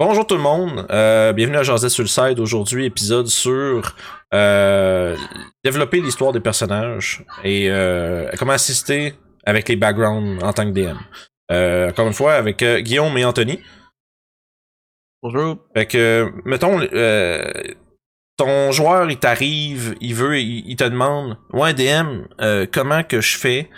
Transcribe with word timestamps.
Bonjour 0.00 0.26
tout 0.26 0.34
le 0.34 0.40
monde, 0.42 0.88
euh, 0.90 1.32
bienvenue 1.32 1.58
à 1.58 1.62
José 1.62 1.88
sur 1.88 2.02
le 2.02 2.08
side. 2.08 2.40
Aujourd'hui, 2.40 2.86
épisode 2.86 3.28
sur 3.28 3.94
euh, 4.34 5.16
développer 5.62 6.00
l'histoire 6.00 6.32
des 6.32 6.40
personnages 6.40 7.24
et 7.44 7.70
euh, 7.70 8.28
comment 8.36 8.54
assister 8.54 9.14
avec 9.46 9.68
les 9.68 9.76
backgrounds 9.76 10.42
en 10.42 10.52
tant 10.52 10.64
que 10.64 10.72
DM. 10.72 10.98
Euh, 11.52 11.90
encore 11.90 12.08
une 12.08 12.12
fois, 12.12 12.34
avec 12.34 12.60
euh, 12.62 12.80
Guillaume 12.80 13.16
et 13.18 13.24
Anthony. 13.24 13.60
Bonjour. 15.22 15.58
Fait 15.76 15.86
que, 15.86 16.28
mettons, 16.44 16.80
euh, 16.92 17.52
ton 18.36 18.72
joueur, 18.72 19.08
il 19.08 19.18
t'arrive, 19.20 19.94
il 20.00 20.14
veut, 20.16 20.40
il, 20.40 20.68
il 20.68 20.74
te 20.74 20.82
demande, 20.82 21.38
ouais, 21.52 21.72
DM, 21.72 22.24
euh, 22.40 22.66
comment 22.70 23.04
que 23.04 23.20
je 23.20 23.38
fais 23.38 23.70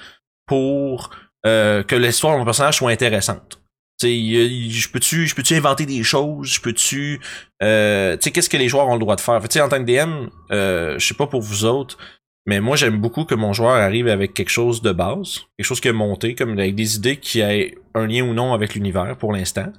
pour 0.46 1.10
euh, 1.44 1.82
que 1.82 1.94
l'histoire 1.94 2.32
de 2.32 2.38
mon 2.38 2.46
personnage 2.46 2.78
soit 2.78 2.90
intéressante? 2.90 3.60
Je 4.02 4.88
peux-tu, 4.90 5.26
je 5.26 5.34
peux-tu 5.34 5.54
inventer 5.54 5.86
des 5.86 6.02
choses? 6.02 6.48
Je 6.48 6.60
peux-tu, 6.60 7.20
euh, 7.62 8.16
tu 8.16 8.24
sais, 8.24 8.30
qu'est-ce 8.30 8.50
que 8.50 8.56
les 8.56 8.68
joueurs 8.68 8.88
ont 8.88 8.94
le 8.94 9.00
droit 9.00 9.16
de 9.16 9.20
faire? 9.20 9.40
Fait 9.40 9.60
en 9.60 9.68
tant 9.68 9.82
que 9.82 9.90
DM, 9.90 10.28
euh, 10.52 10.98
je 10.98 11.06
sais 11.06 11.14
pas 11.14 11.26
pour 11.26 11.40
vous 11.40 11.64
autres, 11.64 11.96
mais 12.46 12.60
moi, 12.60 12.76
j'aime 12.76 13.00
beaucoup 13.00 13.24
que 13.24 13.34
mon 13.34 13.52
joueur 13.52 13.74
arrive 13.74 14.06
avec 14.08 14.32
quelque 14.32 14.50
chose 14.50 14.80
de 14.80 14.92
base, 14.92 15.40
quelque 15.58 15.66
chose 15.66 15.80
qui 15.80 15.88
est 15.88 15.92
monté, 15.92 16.34
comme 16.34 16.52
avec 16.58 16.74
des 16.74 16.96
idées 16.96 17.16
qui 17.16 17.40
aient 17.40 17.76
un 17.94 18.06
lien 18.06 18.22
ou 18.22 18.34
non 18.34 18.54
avec 18.54 18.74
l'univers 18.74 19.16
pour 19.16 19.32
l'instant. 19.32 19.72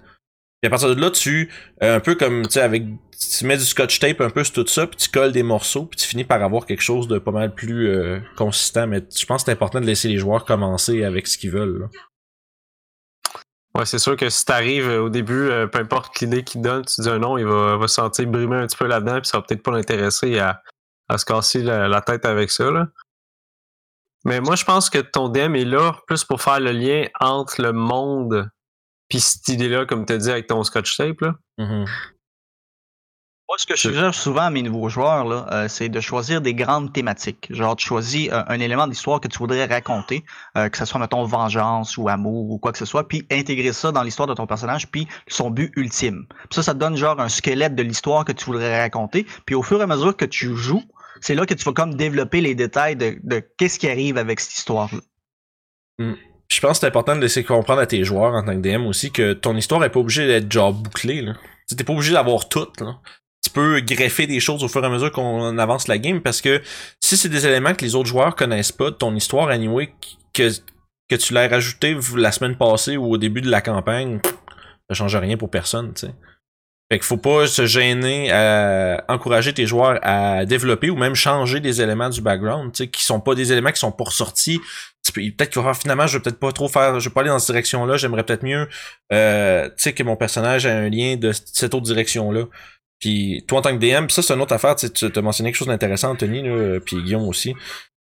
Puis 0.61 0.67
à 0.67 0.69
partir 0.69 0.93
de 0.93 0.99
là, 0.99 1.11
tu, 1.11 1.49
euh, 1.83 1.97
un 1.97 1.99
peu 1.99 2.15
comme, 2.15 2.47
tu 2.47 2.57
avec, 2.59 2.83
tu 3.37 3.45
mets 3.45 3.57
du 3.57 3.63
scotch 3.63 3.99
tape 3.99 4.19
un 4.21 4.31
peu 4.31 4.43
sur 4.43 4.55
tout 4.55 4.67
ça, 4.67 4.87
puis 4.87 4.97
tu 4.97 5.09
colles 5.09 5.31
des 5.31 5.43
morceaux, 5.43 5.85
puis 5.85 5.97
tu 5.97 6.07
finis 6.07 6.23
par 6.23 6.43
avoir 6.43 6.65
quelque 6.65 6.81
chose 6.81 7.07
de 7.07 7.19
pas 7.19 7.31
mal 7.31 7.53
plus 7.53 7.87
euh, 7.87 8.19
consistant. 8.35 8.87
Mais 8.87 9.01
je 9.15 9.25
pense 9.25 9.43
que 9.43 9.45
c'est 9.45 9.51
important 9.51 9.79
de 9.79 9.85
laisser 9.85 10.09
les 10.09 10.17
joueurs 10.17 10.43
commencer 10.43 11.03
avec 11.03 11.27
ce 11.27 11.37
qu'ils 11.37 11.51
veulent. 11.51 11.81
là. 11.81 11.87
Ouais, 13.77 13.85
c'est 13.85 13.99
sûr 13.99 14.15
que 14.17 14.29
si 14.29 14.43
t'arrives 14.43 14.89
euh, 14.89 15.03
au 15.03 15.09
début, 15.09 15.49
euh, 15.49 15.67
peu 15.67 15.79
importe 15.79 16.19
l'idée 16.19 16.43
qu'il 16.43 16.61
donne, 16.61 16.83
tu 16.83 17.01
dis 17.01 17.09
un 17.09 17.19
nom, 17.19 17.37
il 17.37 17.45
va, 17.45 17.77
va 17.77 17.87
se 17.87 17.95
sentir 17.95 18.27
brimé 18.27 18.55
un 18.57 18.67
petit 18.67 18.77
peu 18.77 18.87
là-dedans, 18.87 19.21
puis 19.21 19.27
ça 19.29 19.37
va 19.37 19.43
peut-être 19.43 19.63
pas 19.63 19.71
l'intéresser 19.71 20.39
à, 20.39 20.61
à 21.07 21.17
se 21.17 21.25
casser 21.25 21.61
la, 21.61 21.87
la 21.87 22.01
tête 22.01 22.25
avec 22.25 22.49
ça. 22.49 22.71
Là. 22.71 22.87
Mais 24.25 24.41
moi, 24.41 24.55
je 24.55 24.65
pense 24.65 24.89
que 24.89 24.97
ton 24.97 25.29
DM 25.29 25.55
est 25.55 25.65
là 25.65 25.95
plus 26.07 26.23
pour 26.23 26.41
faire 26.41 26.59
le 26.59 26.71
lien 26.71 27.05
entre 27.19 27.61
le 27.61 27.71
monde 27.71 28.49
puis 29.09 29.19
cette 29.19 29.47
idée-là, 29.47 29.85
comme 29.85 30.05
tu 30.05 30.13
as 30.13 30.17
dit 30.17 30.31
avec 30.31 30.47
ton 30.47 30.63
scotch 30.63 30.97
tape. 30.97 31.21
Là. 31.21 31.35
Mhm. 31.57 31.85
Moi, 33.49 33.57
ce 33.57 33.65
que 33.65 33.77
je 33.77 33.81
suggère 33.81 34.13
souvent 34.13 34.41
à 34.41 34.49
mes 34.49 34.61
nouveaux 34.61 34.89
joueurs, 34.89 35.23
là, 35.23 35.47
euh, 35.51 35.67
c'est 35.69 35.87
de 35.87 36.01
choisir 36.01 36.41
des 36.41 36.53
grandes 36.53 36.91
thématiques. 36.91 37.47
Genre, 37.49 37.77
tu 37.77 37.85
choisis 37.85 38.27
euh, 38.29 38.43
un 38.45 38.59
élément 38.59 38.87
d'histoire 38.87 39.21
que 39.21 39.29
tu 39.29 39.37
voudrais 39.37 39.65
raconter, 39.65 40.25
euh, 40.57 40.67
que 40.67 40.77
ce 40.77 40.83
soit, 40.83 40.99
mettons, 40.99 41.23
vengeance 41.23 41.95
ou 41.95 42.09
amour 42.09 42.51
ou 42.51 42.57
quoi 42.57 42.73
que 42.73 42.77
ce 42.77 42.83
soit, 42.83 43.07
puis 43.07 43.25
intégrer 43.31 43.71
ça 43.71 43.93
dans 43.93 44.03
l'histoire 44.03 44.27
de 44.27 44.33
ton 44.33 44.47
personnage, 44.47 44.91
puis 44.91 45.07
son 45.29 45.49
but 45.49 45.71
ultime. 45.77 46.25
Puis 46.27 46.55
ça, 46.55 46.63
ça 46.63 46.73
te 46.73 46.79
donne 46.79 46.97
genre 46.97 47.21
un 47.21 47.29
squelette 47.29 47.73
de 47.73 47.83
l'histoire 47.83 48.25
que 48.25 48.33
tu 48.33 48.43
voudrais 48.43 48.81
raconter. 48.81 49.25
Puis 49.45 49.55
au 49.55 49.63
fur 49.63 49.79
et 49.79 49.83
à 49.83 49.87
mesure 49.87 50.17
que 50.17 50.25
tu 50.25 50.53
joues, 50.57 50.83
c'est 51.21 51.33
là 51.33 51.45
que 51.45 51.53
tu 51.53 51.63
vas 51.63 51.71
comme 51.71 51.95
développer 51.95 52.41
les 52.41 52.53
détails 52.53 52.97
de, 52.97 53.17
de 53.23 53.41
qu'est-ce 53.57 53.79
qui 53.79 53.89
arrive 53.89 54.17
avec 54.17 54.41
cette 54.41 54.57
histoire-là. 54.57 54.99
Puis 56.49 56.57
je 56.57 56.61
pense 56.61 56.73
que 56.73 56.81
c'est 56.81 56.87
important 56.87 57.15
de 57.15 57.21
laisser 57.21 57.45
comprendre 57.45 57.79
à 57.79 57.87
tes 57.87 58.03
joueurs 58.03 58.33
en 58.33 58.43
tant 58.43 58.55
que 58.55 58.61
DM 58.61 58.85
aussi 58.87 59.11
que 59.11 59.31
ton 59.31 59.55
histoire 59.55 59.81
est 59.85 59.89
pas 59.89 60.01
obligée 60.01 60.27
d'être 60.27 60.51
genre 60.51 60.73
bouclée. 60.73 61.21
Là. 61.21 61.33
T'es 61.75 61.83
pas 61.85 61.93
obligé 61.93 62.13
d'avoir 62.13 62.49
tout. 62.49 62.67
Là. 62.79 62.99
Tu 63.47 63.53
peux 63.53 63.79
greffer 63.79 64.27
des 64.27 64.41
choses 64.41 64.61
au 64.61 64.67
fur 64.67 64.83
et 64.83 64.87
à 64.87 64.89
mesure 64.89 65.09
qu'on 65.09 65.57
avance 65.57 65.87
la 65.87 65.97
game 65.97 66.19
parce 66.21 66.41
que 66.41 66.61
si 67.01 67.15
c'est 67.15 67.29
des 67.29 67.47
éléments 67.47 67.73
que 67.73 67.85
les 67.85 67.95
autres 67.95 68.09
joueurs 68.09 68.35
connaissent 68.35 68.73
pas 68.73 68.91
de 68.91 68.95
ton 68.95 69.15
histoire 69.15 69.47
anyway, 69.47 69.93
que, 70.33 70.49
que 71.09 71.15
tu 71.15 71.33
l'as 71.33 71.47
rajouté 71.47 71.95
la 72.17 72.33
semaine 72.33 72.57
passée 72.57 72.97
ou 72.97 73.13
au 73.13 73.17
début 73.17 73.39
de 73.39 73.49
la 73.49 73.61
campagne, 73.61 74.19
ça 74.89 74.95
change 74.95 75.15
rien 75.15 75.37
pour 75.37 75.49
personne, 75.49 75.93
tu 75.93 76.07
sais. 76.07 76.13
Fait 76.89 76.99
qu'il 76.99 77.05
faut 77.05 77.17
pas 77.17 77.47
se 77.47 77.65
gêner 77.65 78.31
à 78.31 79.03
encourager 79.09 79.53
tes 79.53 79.65
joueurs 79.65 79.99
à 80.03 80.45
développer 80.45 80.89
ou 80.89 80.95
même 80.95 81.15
changer 81.15 81.59
des 81.59 81.81
éléments 81.81 82.09
du 82.09 82.21
background, 82.21 82.71
tu 82.71 82.83
sais, 82.83 82.89
qui 82.89 83.03
sont 83.03 83.19
pas 83.19 83.35
des 83.35 83.51
éléments 83.51 83.71
qui 83.71 83.79
sont 83.79 83.91
pas 83.91 84.05
ressortis. 84.05 84.61
Peut-être 85.13 85.49
qu'il 85.49 85.61
va 85.61 85.73
faire 85.73 85.81
finalement, 85.81 86.07
je 86.07 86.17
vais 86.17 86.23
peut-être 86.23 86.39
pas 86.39 86.51
trop 86.53 86.69
faire, 86.69 86.99
je 86.99 87.09
vais 87.09 87.13
pas 87.13 87.21
aller 87.21 87.29
dans 87.29 87.39
cette 87.39 87.53
direction-là, 87.53 87.97
j'aimerais 87.97 88.23
peut-être 88.23 88.43
mieux, 88.43 88.69
euh, 89.11 89.67
tu 89.69 89.73
sais, 89.77 89.93
que 89.93 90.03
mon 90.03 90.15
personnage 90.15 90.65
ait 90.65 90.71
un 90.71 90.89
lien 90.89 91.17
de 91.17 91.31
cette 91.31 91.73
autre 91.73 91.85
direction-là. 91.85 92.45
Puis 92.99 93.43
toi 93.47 93.59
en 93.59 93.61
tant 93.61 93.77
que 93.77 93.79
DM, 93.79 94.05
puis 94.05 94.13
ça 94.13 94.21
c'est 94.21 94.33
une 94.33 94.41
autre 94.41 94.53
affaire, 94.53 94.75
tu 94.75 95.05
as 95.05 95.21
mentionné 95.21 95.51
quelque 95.51 95.57
chose 95.57 95.67
d'intéressant, 95.67 96.11
Anthony, 96.11 96.43
puis 96.85 97.01
Guillaume 97.03 97.27
aussi. 97.27 97.53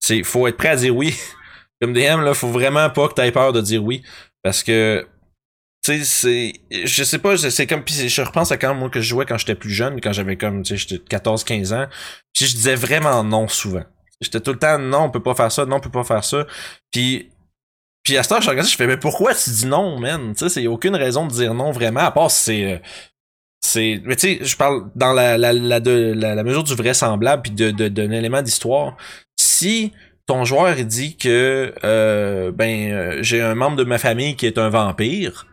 C'est 0.01 0.23
faut 0.23 0.47
être 0.47 0.57
prêt 0.57 0.69
à 0.69 0.77
dire 0.77 0.95
oui. 0.95 1.15
Comme 1.81 1.95
DM, 1.95 2.21
là, 2.21 2.35
faut 2.35 2.49
vraiment 2.49 2.89
pas 2.91 3.09
que 3.09 3.15
tu 3.15 3.23
aies 3.23 3.33
peur 3.33 3.53
de 3.53 3.61
dire 3.61 3.83
oui. 3.83 4.03
Parce 4.43 4.63
que 4.63 5.07
tu 5.85 6.05
sais, 6.05 6.05
c'est. 6.05 6.85
Je 6.87 7.03
sais 7.03 7.19
pas, 7.19 7.37
c'est 7.37 7.67
comme. 7.67 7.83
Puis 7.83 8.09
je 8.09 8.23
repense 8.23 8.53
à 8.53 8.57
quand 8.57 8.73
moi 8.73 8.89
que 8.89 9.01
je 9.01 9.09
jouais 9.09 9.27
quand 9.27 9.37
j'étais 9.37 9.57
plus 9.57 9.71
jeune, 9.71 10.01
quand 10.01 10.13
j'avais 10.13 10.37
comme. 10.37 10.63
Tu 10.63 10.79
sais, 10.79 10.87
j'étais 10.89 11.17
14-15 11.17 11.75
ans. 11.75 11.89
Puis 12.33 12.47
je 12.47 12.55
disais 12.55 12.77
vraiment 12.77 13.25
non 13.25 13.49
souvent. 13.49 13.83
J'étais 14.21 14.41
tout 14.41 14.53
le 14.53 14.59
temps 14.61 14.79
non, 14.79 15.05
on 15.05 15.11
peut 15.11 15.23
pas 15.23 15.35
faire 15.35 15.51
ça, 15.51 15.67
non, 15.67 15.77
on 15.77 15.81
peut 15.81 15.91
pas 15.91 16.05
faire 16.05 16.25
ça. 16.25 16.47
Puis. 16.93 17.31
Puis 18.05 18.17
à 18.17 18.25
ce 18.25 18.31
temps, 18.31 18.41
je 18.41 18.51
regardais, 18.51 18.69
je 18.69 18.77
fais, 18.77 18.89
mais 18.89 18.97
pourquoi 18.97 19.33
tu 19.33 19.51
dis 19.51 19.67
non, 19.67 19.99
man? 19.99 20.35
Tu 20.35 20.39
sais, 20.41 20.49
c'est 20.49 20.67
aucune 20.67 20.97
raison 20.97 21.27
de 21.27 21.33
dire 21.33 21.55
non 21.55 21.71
vraiment, 21.71 22.01
à 22.01 22.11
part 22.11 22.31
si 22.31 22.45
c'est. 22.45 22.83
C'est. 23.65 24.01
Mais 24.05 24.17
tu 24.17 24.39
sais, 24.39 24.45
je 24.45 24.57
parle 24.57 24.91
dans 24.95 25.13
la, 25.13 25.39
la, 25.39 25.53
la, 25.53 25.81
de, 25.81 26.13
la, 26.15 26.43
mesure 26.43 26.65
du 26.65 26.75
vraisemblable 26.75 27.43
puis 27.43 27.53
de, 27.53 27.71
de, 27.71 27.89
d'un 27.89 28.11
élément 28.11 28.43
d'histoire. 28.43 28.97
Si 29.39 29.93
ton 30.27 30.45
joueur 30.45 30.77
dit 30.85 31.17
que 31.17 31.75
euh, 31.85 32.53
ben 32.53 32.93
euh, 32.93 33.23
j'ai 33.23 33.41
un 33.41 33.55
membre 33.55 33.77
de 33.77 33.85
ma 33.85 33.99
famille 33.99 34.37
qui 34.37 34.47
est 34.47 34.59
un 34.59 34.69
vampire, 34.69 35.47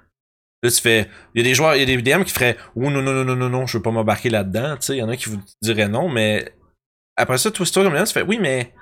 là 0.63 0.69
tu 0.69 0.81
fais. 0.81 1.09
Il 1.33 1.39
y 1.39 1.41
a 1.41 1.49
des 1.49 1.55
joueurs, 1.55 1.75
il 1.75 1.79
y 1.79 1.83
a 1.83 1.85
des 1.85 2.01
DM 2.01 2.23
qui 2.23 2.33
feraient 2.33 2.57
Oh 2.75 2.89
non, 2.89 3.01
non, 3.01 3.13
non, 3.13 3.23
non, 3.23 3.35
non, 3.35 3.49
non, 3.49 3.65
je 3.65 3.77
veux 3.77 3.81
pas 3.83 3.91
m'embarquer 3.91 4.29
là-dedans. 4.29 4.75
Tu 4.77 4.87
sais, 4.87 4.95
il 4.95 4.99
y 4.99 5.03
en 5.03 5.09
a 5.09 5.15
qui 5.15 5.29
vous 5.29 5.41
diraient 5.61 5.87
non, 5.87 6.09
mais 6.09 6.53
après 7.19 7.37
ça, 7.37 7.51
toi, 7.51 7.65
comme 7.73 7.93
DM, 7.93 8.03
tu 8.05 8.13
fais 8.13 8.21
oui, 8.21 8.39
mais. 8.39 8.73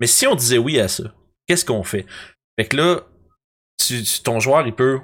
Mais 0.00 0.06
si 0.06 0.26
on 0.26 0.34
disait 0.34 0.58
oui 0.58 0.78
à 0.78 0.88
ça, 0.88 1.04
qu'est-ce 1.46 1.64
qu'on 1.64 1.82
fait? 1.82 2.04
Fait 2.58 2.66
que 2.66 2.76
là, 2.76 3.00
tu- 3.78 4.02
ton 4.22 4.40
joueur, 4.40 4.66
il 4.66 4.74
peut. 4.74 5.00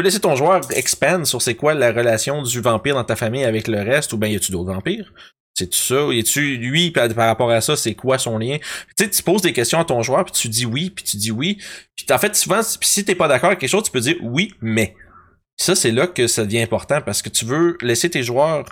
Tu 0.00 0.02
peux 0.02 0.06
laisser 0.06 0.20
ton 0.20 0.34
joueur 0.34 0.62
expand 0.74 1.26
sur 1.26 1.42
c'est 1.42 1.56
quoi 1.56 1.74
la 1.74 1.92
relation 1.92 2.40
du 2.40 2.62
vampire 2.62 2.94
dans 2.94 3.04
ta 3.04 3.16
famille 3.16 3.44
avec 3.44 3.68
le 3.68 3.82
reste, 3.82 4.14
ou 4.14 4.16
bien 4.16 4.30
y 4.30 4.36
a-tu 4.36 4.50
d'autres 4.50 4.72
vampires? 4.72 5.12
C'est 5.52 5.74
ça? 5.74 6.06
Y 6.10 6.20
a-tu 6.20 6.56
lui 6.56 6.90
par, 6.90 7.06
par 7.10 7.26
rapport 7.26 7.50
à 7.50 7.60
ça, 7.60 7.76
c'est 7.76 7.94
quoi 7.94 8.16
son 8.16 8.38
lien? 8.38 8.56
Tu 8.96 9.04
sais, 9.04 9.10
tu 9.10 9.22
poses 9.22 9.42
des 9.42 9.52
questions 9.52 9.78
à 9.78 9.84
ton 9.84 10.02
joueur, 10.02 10.24
puis 10.24 10.32
tu 10.32 10.48
dis 10.48 10.64
oui, 10.64 10.88
puis 10.88 11.04
tu 11.04 11.18
dis 11.18 11.30
oui. 11.30 11.58
Puis 11.96 12.06
en 12.10 12.16
fait, 12.16 12.34
souvent, 12.34 12.62
si- 12.62 13.04
t'es 13.04 13.14
pas 13.14 13.28
d'accord 13.28 13.48
avec 13.48 13.58
quelque 13.58 13.68
chose, 13.68 13.82
tu 13.82 13.90
peux 13.90 14.00
dire 14.00 14.16
oui, 14.22 14.54
mais. 14.62 14.96
Ça, 15.58 15.74
c'est 15.74 15.90
là 15.90 16.06
que 16.06 16.26
ça 16.28 16.46
devient 16.46 16.62
important 16.62 17.02
parce 17.02 17.20
que 17.20 17.28
tu 17.28 17.44
veux 17.44 17.76
laisser 17.82 18.08
tes 18.08 18.22
joueurs. 18.22 18.64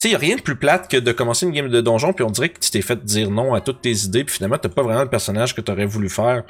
Tu 0.00 0.10
sais, 0.10 0.16
rien 0.16 0.34
de 0.34 0.42
plus 0.42 0.56
plate 0.56 0.90
que 0.90 0.96
de 0.96 1.12
commencer 1.12 1.46
une 1.46 1.52
game 1.52 1.68
de 1.68 1.80
donjon, 1.80 2.12
puis 2.12 2.24
on 2.24 2.30
dirait 2.30 2.48
que 2.48 2.58
tu 2.58 2.72
t'es 2.72 2.82
fait 2.82 3.04
dire 3.04 3.30
non 3.30 3.54
à 3.54 3.60
toutes 3.60 3.82
tes 3.82 4.04
idées, 4.04 4.24
puis 4.24 4.34
finalement, 4.34 4.58
t'as 4.58 4.68
pas 4.68 4.82
vraiment 4.82 5.04
le 5.04 5.10
personnage 5.10 5.54
que 5.54 5.60
t'aurais 5.60 5.86
voulu 5.86 6.08
faire. 6.08 6.42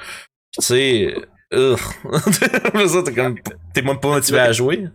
Tu 0.57 0.65
sais. 0.65 1.15
T'es 1.53 3.13
comme. 3.15 3.35
T'es 3.73 3.81
même 3.81 3.99
pas 3.99 4.09
motivé 4.09 4.39
à 4.39 4.51
jouer. 4.51 4.87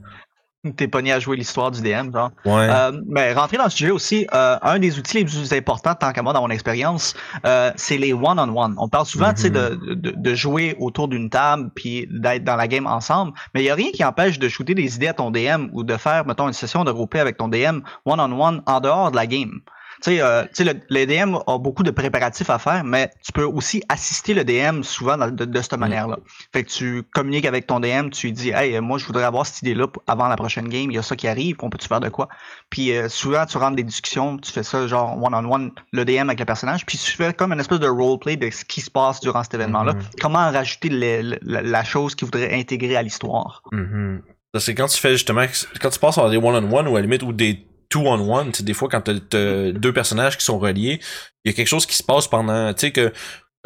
T'es 0.76 0.88
pogné 0.88 1.12
à 1.12 1.20
jouer 1.20 1.36
l'histoire 1.36 1.70
du 1.70 1.80
DM, 1.80 2.12
genre. 2.12 2.32
Ouais. 2.44 2.68
Euh, 2.68 2.90
ben, 3.06 3.36
rentrer 3.38 3.58
dans 3.58 3.64
le 3.64 3.70
sujet 3.70 3.92
aussi, 3.92 4.26
euh, 4.34 4.58
un 4.60 4.80
des 4.80 4.98
outils 4.98 5.18
les 5.18 5.24
plus 5.24 5.52
importants, 5.52 5.94
tant 5.94 6.12
qu'à 6.12 6.20
moi, 6.20 6.32
dans 6.32 6.42
mon 6.42 6.50
expérience, 6.50 7.14
euh, 7.46 7.70
c'est 7.76 7.96
les 7.96 8.12
one-on-one. 8.12 8.74
On 8.76 8.88
parle 8.88 9.06
souvent, 9.06 9.32
tu 9.32 9.42
sais, 9.42 9.50
de, 9.50 9.78
de, 9.94 10.10
de 10.10 10.34
jouer 10.34 10.76
autour 10.80 11.06
d'une 11.06 11.30
table 11.30 11.70
puis 11.76 12.08
d'être 12.10 12.42
dans 12.42 12.56
la 12.56 12.66
game 12.66 12.88
ensemble, 12.88 13.32
mais 13.54 13.62
il 13.62 13.66
y 13.66 13.70
a 13.70 13.74
rien 13.76 13.92
qui 13.92 14.04
empêche 14.04 14.40
de 14.40 14.48
shooter 14.48 14.74
des 14.74 14.96
idées 14.96 15.06
à 15.06 15.14
ton 15.14 15.30
DM 15.30 15.68
ou 15.72 15.84
de 15.84 15.96
faire, 15.96 16.26
mettons, 16.26 16.48
une 16.48 16.52
session 16.52 16.82
de 16.82 16.90
roleplay 16.90 17.20
avec 17.20 17.36
ton 17.36 17.46
DM 17.46 17.80
one-on-one 18.04 18.62
en 18.66 18.80
dehors 18.80 19.12
de 19.12 19.16
la 19.16 19.28
game. 19.28 19.60
Tu 20.02 20.12
sais, 20.12 20.20
euh, 20.22 20.44
tu 20.44 20.48
sais, 20.54 20.64
le, 20.64 20.74
le 20.90 21.06
DM 21.06 21.36
a 21.46 21.58
beaucoup 21.58 21.82
de 21.82 21.90
préparatifs 21.90 22.50
à 22.50 22.58
faire, 22.58 22.84
mais 22.84 23.10
tu 23.24 23.32
peux 23.32 23.42
aussi 23.44 23.82
assister 23.88 24.32
le 24.32 24.44
DM 24.44 24.82
souvent 24.82 25.16
dans- 25.16 25.28
de, 25.30 25.44
de 25.44 25.60
cette 25.60 25.76
manière-là. 25.76 26.18
Fait 26.52 26.62
que 26.62 26.70
tu 26.70 27.02
communiques 27.12 27.46
avec 27.46 27.66
ton 27.66 27.80
DM, 27.80 28.10
tu 28.10 28.26
lui 28.28 28.32
dis, 28.32 28.50
hey, 28.50 28.78
moi, 28.80 28.98
je 28.98 29.04
voudrais 29.06 29.24
avoir 29.24 29.44
cette 29.44 29.62
idée-là 29.62 29.86
avant 30.06 30.28
la 30.28 30.36
prochaine 30.36 30.68
game, 30.68 30.90
il 30.90 30.94
y 30.94 30.98
a 30.98 31.02
ça 31.02 31.16
qui 31.16 31.26
arrive, 31.26 31.56
on 31.62 31.68
peut-tu 31.70 31.88
faire 31.88 31.98
de 32.00 32.08
quoi? 32.10 32.28
Puis 32.70 32.92
euh, 32.96 33.08
souvent, 33.08 33.44
tu 33.44 33.58
rentres 33.58 33.74
des 33.76 33.82
discussions, 33.82 34.38
tu 34.38 34.52
fais 34.52 34.62
ça 34.62 34.86
genre 34.86 35.20
one-on-one, 35.20 35.72
le 35.92 36.04
DM 36.04 36.28
avec 36.28 36.38
le 36.38 36.44
personnage, 36.46 36.86
puis 36.86 36.96
tu 36.96 37.10
fais 37.12 37.32
comme 37.34 37.52
une 37.52 37.60
espèce 37.60 37.80
de 37.80 37.88
roleplay 37.88 38.36
de 38.36 38.48
ce 38.50 38.64
qui 38.64 38.80
se 38.80 38.90
passe 38.90 39.20
durant 39.20 39.42
cet 39.42 39.54
événement-là. 39.54 39.94
Mhm. 39.94 40.02
Comment 40.20 40.50
rajouter 40.50 40.90
la, 40.90 41.38
la 41.62 41.84
chose 41.84 42.14
qu'il 42.14 42.26
voudrait 42.26 42.54
intégrer 42.54 42.96
à 42.96 43.02
l'histoire? 43.02 43.62
Mhm. 43.72 44.22
Ça, 44.54 44.60
C'est 44.60 44.74
quand 44.74 44.86
tu 44.86 44.98
fais 44.98 45.12
justement, 45.12 45.44
quand 45.80 45.90
tu 45.90 45.98
passes 45.98 46.14
par 46.16 46.30
des 46.30 46.36
one-on-one 46.36 46.86
ou 46.88 46.96
à 46.96 47.00
la 47.00 47.02
limite 47.02 47.22
ou 47.22 47.32
des 47.32 47.66
two-on-one, 47.88 48.52
des 48.60 48.74
fois 48.74 48.88
quand 48.88 49.00
t'as 49.00 49.72
deux 49.72 49.92
personnages 49.92 50.36
qui 50.36 50.44
sont 50.44 50.58
reliés, 50.58 51.00
il 51.44 51.50
y 51.50 51.54
a 51.54 51.56
quelque 51.56 51.68
chose 51.68 51.86
qui 51.86 51.96
se 51.96 52.02
passe 52.02 52.28
pendant, 52.28 52.72
tu 52.74 52.80
sais 52.80 52.92
que 52.92 53.12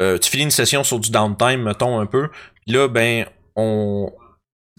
euh, 0.01 0.17
tu 0.17 0.29
finis 0.29 0.43
une 0.43 0.51
session 0.51 0.83
sur 0.83 0.99
du 0.99 1.11
downtime, 1.11 1.63
mettons 1.63 1.99
un 1.99 2.05
peu, 2.05 2.29
là 2.67 2.87
ben 2.87 3.25
on 3.55 4.11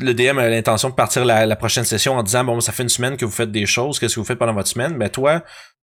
le 0.00 0.12
DM 0.12 0.38
a 0.38 0.48
l'intention 0.48 0.88
de 0.88 0.94
partir 0.94 1.24
la, 1.24 1.56
prochaine 1.56 1.84
session 1.84 2.16
en 2.16 2.22
disant 2.22 2.44
bon 2.44 2.60
ça 2.60 2.72
fait 2.72 2.82
une 2.82 2.88
semaine 2.88 3.16
que 3.16 3.24
vous 3.24 3.30
faites 3.30 3.52
des 3.52 3.66
choses, 3.66 3.98
qu'est-ce 3.98 4.14
que 4.14 4.20
vous 4.20 4.26
faites 4.26 4.38
pendant 4.38 4.54
votre 4.54 4.68
semaine, 4.68 4.98
ben 4.98 5.08
toi 5.08 5.42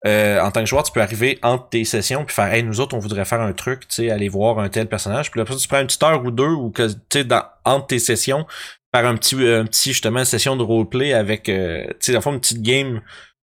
euh, 0.06 0.40
en 0.40 0.50
tant 0.50 0.60
que 0.60 0.66
joueur, 0.66 0.82
tu 0.82 0.92
peux 0.92 1.02
arriver 1.02 1.38
entre 1.42 1.68
tes 1.68 1.84
sessions 1.84 2.24
puis 2.24 2.34
faire 2.34 2.50
hey 2.52 2.62
nous 2.62 2.80
autres 2.80 2.96
on 2.96 3.00
voudrait 3.00 3.26
faire 3.26 3.40
un 3.40 3.52
truc, 3.52 3.80
tu 3.80 3.96
sais 3.96 4.10
aller 4.10 4.28
voir 4.30 4.58
un 4.58 4.68
tel 4.70 4.88
personnage, 4.88 5.30
puis 5.30 5.40
là 5.40 5.44
tu 5.44 5.68
prends 5.68 5.80
une 5.80 5.86
petite 5.86 6.02
heure 6.02 6.24
ou 6.24 6.30
deux 6.30 6.48
ou 6.48 6.70
que 6.70 6.88
tu 6.88 7.20
sais 7.20 7.28
entre 7.64 7.86
tes 7.88 7.98
sessions 7.98 8.46
faire 8.94 9.06
un 9.06 9.14
petit, 9.16 9.36
un 9.36 9.64
petit 9.64 9.92
justement 9.92 10.24
session 10.24 10.56
de 10.56 10.62
roleplay 10.62 11.12
avec, 11.12 11.48
euh, 11.48 11.86
tu 11.88 11.96
sais, 12.00 12.12
dans 12.12 12.18
le 12.18 12.22
fond, 12.22 12.32
une 12.32 12.40
petite 12.40 12.62
game 12.62 13.00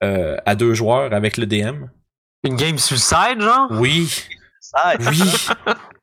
euh, 0.04 0.38
à 0.46 0.56
deux 0.56 0.74
joueurs 0.74 1.14
avec 1.14 1.38
le 1.38 1.46
DM. 1.46 1.86
Une 2.44 2.56
game 2.56 2.78
suicide, 2.78 3.40
genre? 3.40 3.68
Oui, 3.72 4.12
oui, 5.00 5.22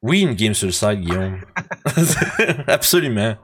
oui, 0.02 0.20
une 0.22 0.34
game 0.34 0.54
site, 0.54 1.00
Guillaume. 1.00 1.38
Absolument. 2.66 3.36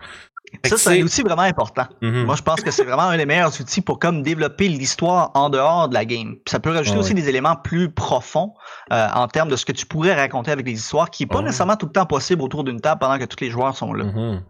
Ça, 0.64 0.78
c'est 0.78 1.00
un 1.00 1.02
outil 1.02 1.22
vraiment 1.22 1.42
important. 1.42 1.86
Mhm. 2.00 2.24
Moi, 2.24 2.36
je 2.36 2.42
pense 2.42 2.60
que 2.60 2.70
c'est 2.70 2.84
vraiment 2.84 3.02
un 3.02 3.16
des 3.16 3.26
meilleurs 3.26 3.60
outils 3.60 3.80
pour 3.80 3.98
comme 3.98 4.22
développer 4.22 4.68
l'histoire 4.68 5.30
en 5.34 5.50
dehors 5.50 5.88
de 5.88 5.94
la 5.94 6.04
game. 6.04 6.36
Puis 6.36 6.50
ça 6.50 6.60
peut 6.60 6.70
rajouter 6.70 6.98
aussi 6.98 7.14
des 7.14 7.28
éléments 7.28 7.56
plus 7.56 7.90
profonds 7.90 8.54
euh, 8.92 9.08
en 9.12 9.28
termes 9.28 9.48
de 9.48 9.56
ce 9.56 9.64
que 9.64 9.72
tu 9.72 9.86
pourrais 9.86 10.14
raconter 10.14 10.52
avec 10.52 10.66
les 10.66 10.72
histoires, 10.72 11.10
qui 11.10 11.24
est 11.24 11.26
pas 11.26 11.38
ouais. 11.38 11.44
nécessairement 11.44 11.76
tout 11.76 11.86
le 11.86 11.92
temps 11.92 12.06
possible 12.06 12.42
autour 12.42 12.64
d'une 12.64 12.80
table 12.80 13.00
pendant 13.00 13.18
que 13.18 13.24
tous 13.24 13.40
les 13.40 13.50
joueurs 13.50 13.76
sont 13.76 13.92
là. 13.92 14.04
Mhm. 14.04 14.42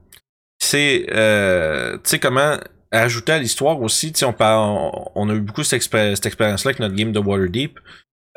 C'est, 0.58 1.06
euh, 1.12 1.94
tu 1.94 2.10
sais, 2.10 2.18
comment 2.18 2.56
ajouter 2.90 3.32
à 3.32 3.38
l'histoire 3.38 3.80
aussi, 3.80 4.12
tu 4.12 4.24
on, 4.24 4.34
on, 4.40 5.10
on 5.14 5.30
a 5.30 5.34
eu 5.34 5.40
beaucoup 5.40 5.64
cette, 5.64 5.82
cette 5.82 6.26
expérience-là 6.26 6.70
avec 6.70 6.80
notre 6.80 6.94
game 6.94 7.12
de 7.12 7.18
Waterdeep. 7.18 7.78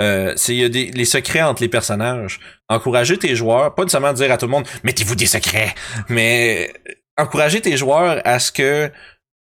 Euh, 0.02 0.34
c'est 0.38 0.54
il 0.56 0.62
y 0.62 0.64
a 0.64 0.70
des 0.70 0.92
les 0.92 1.06
secrets 1.06 1.42
entre 1.42 1.62
les 1.62 1.68
personnages. 1.68 2.40
Encourager 2.70 3.18
tes 3.18 3.36
joueurs, 3.36 3.76
pas 3.76 3.84
nécessairement 3.84 4.14
dire 4.14 4.32
à 4.32 4.38
tout 4.38 4.46
le 4.46 4.52
monde 4.52 4.66
mettez-vous 4.84 5.16
des 5.16 5.26
secrets, 5.26 5.76
mais 6.08 6.72
encourager 7.18 7.60
tes 7.62 7.76
joueurs 7.76 8.22
à 8.26 8.40
ce 8.40 8.52
que 8.52 8.90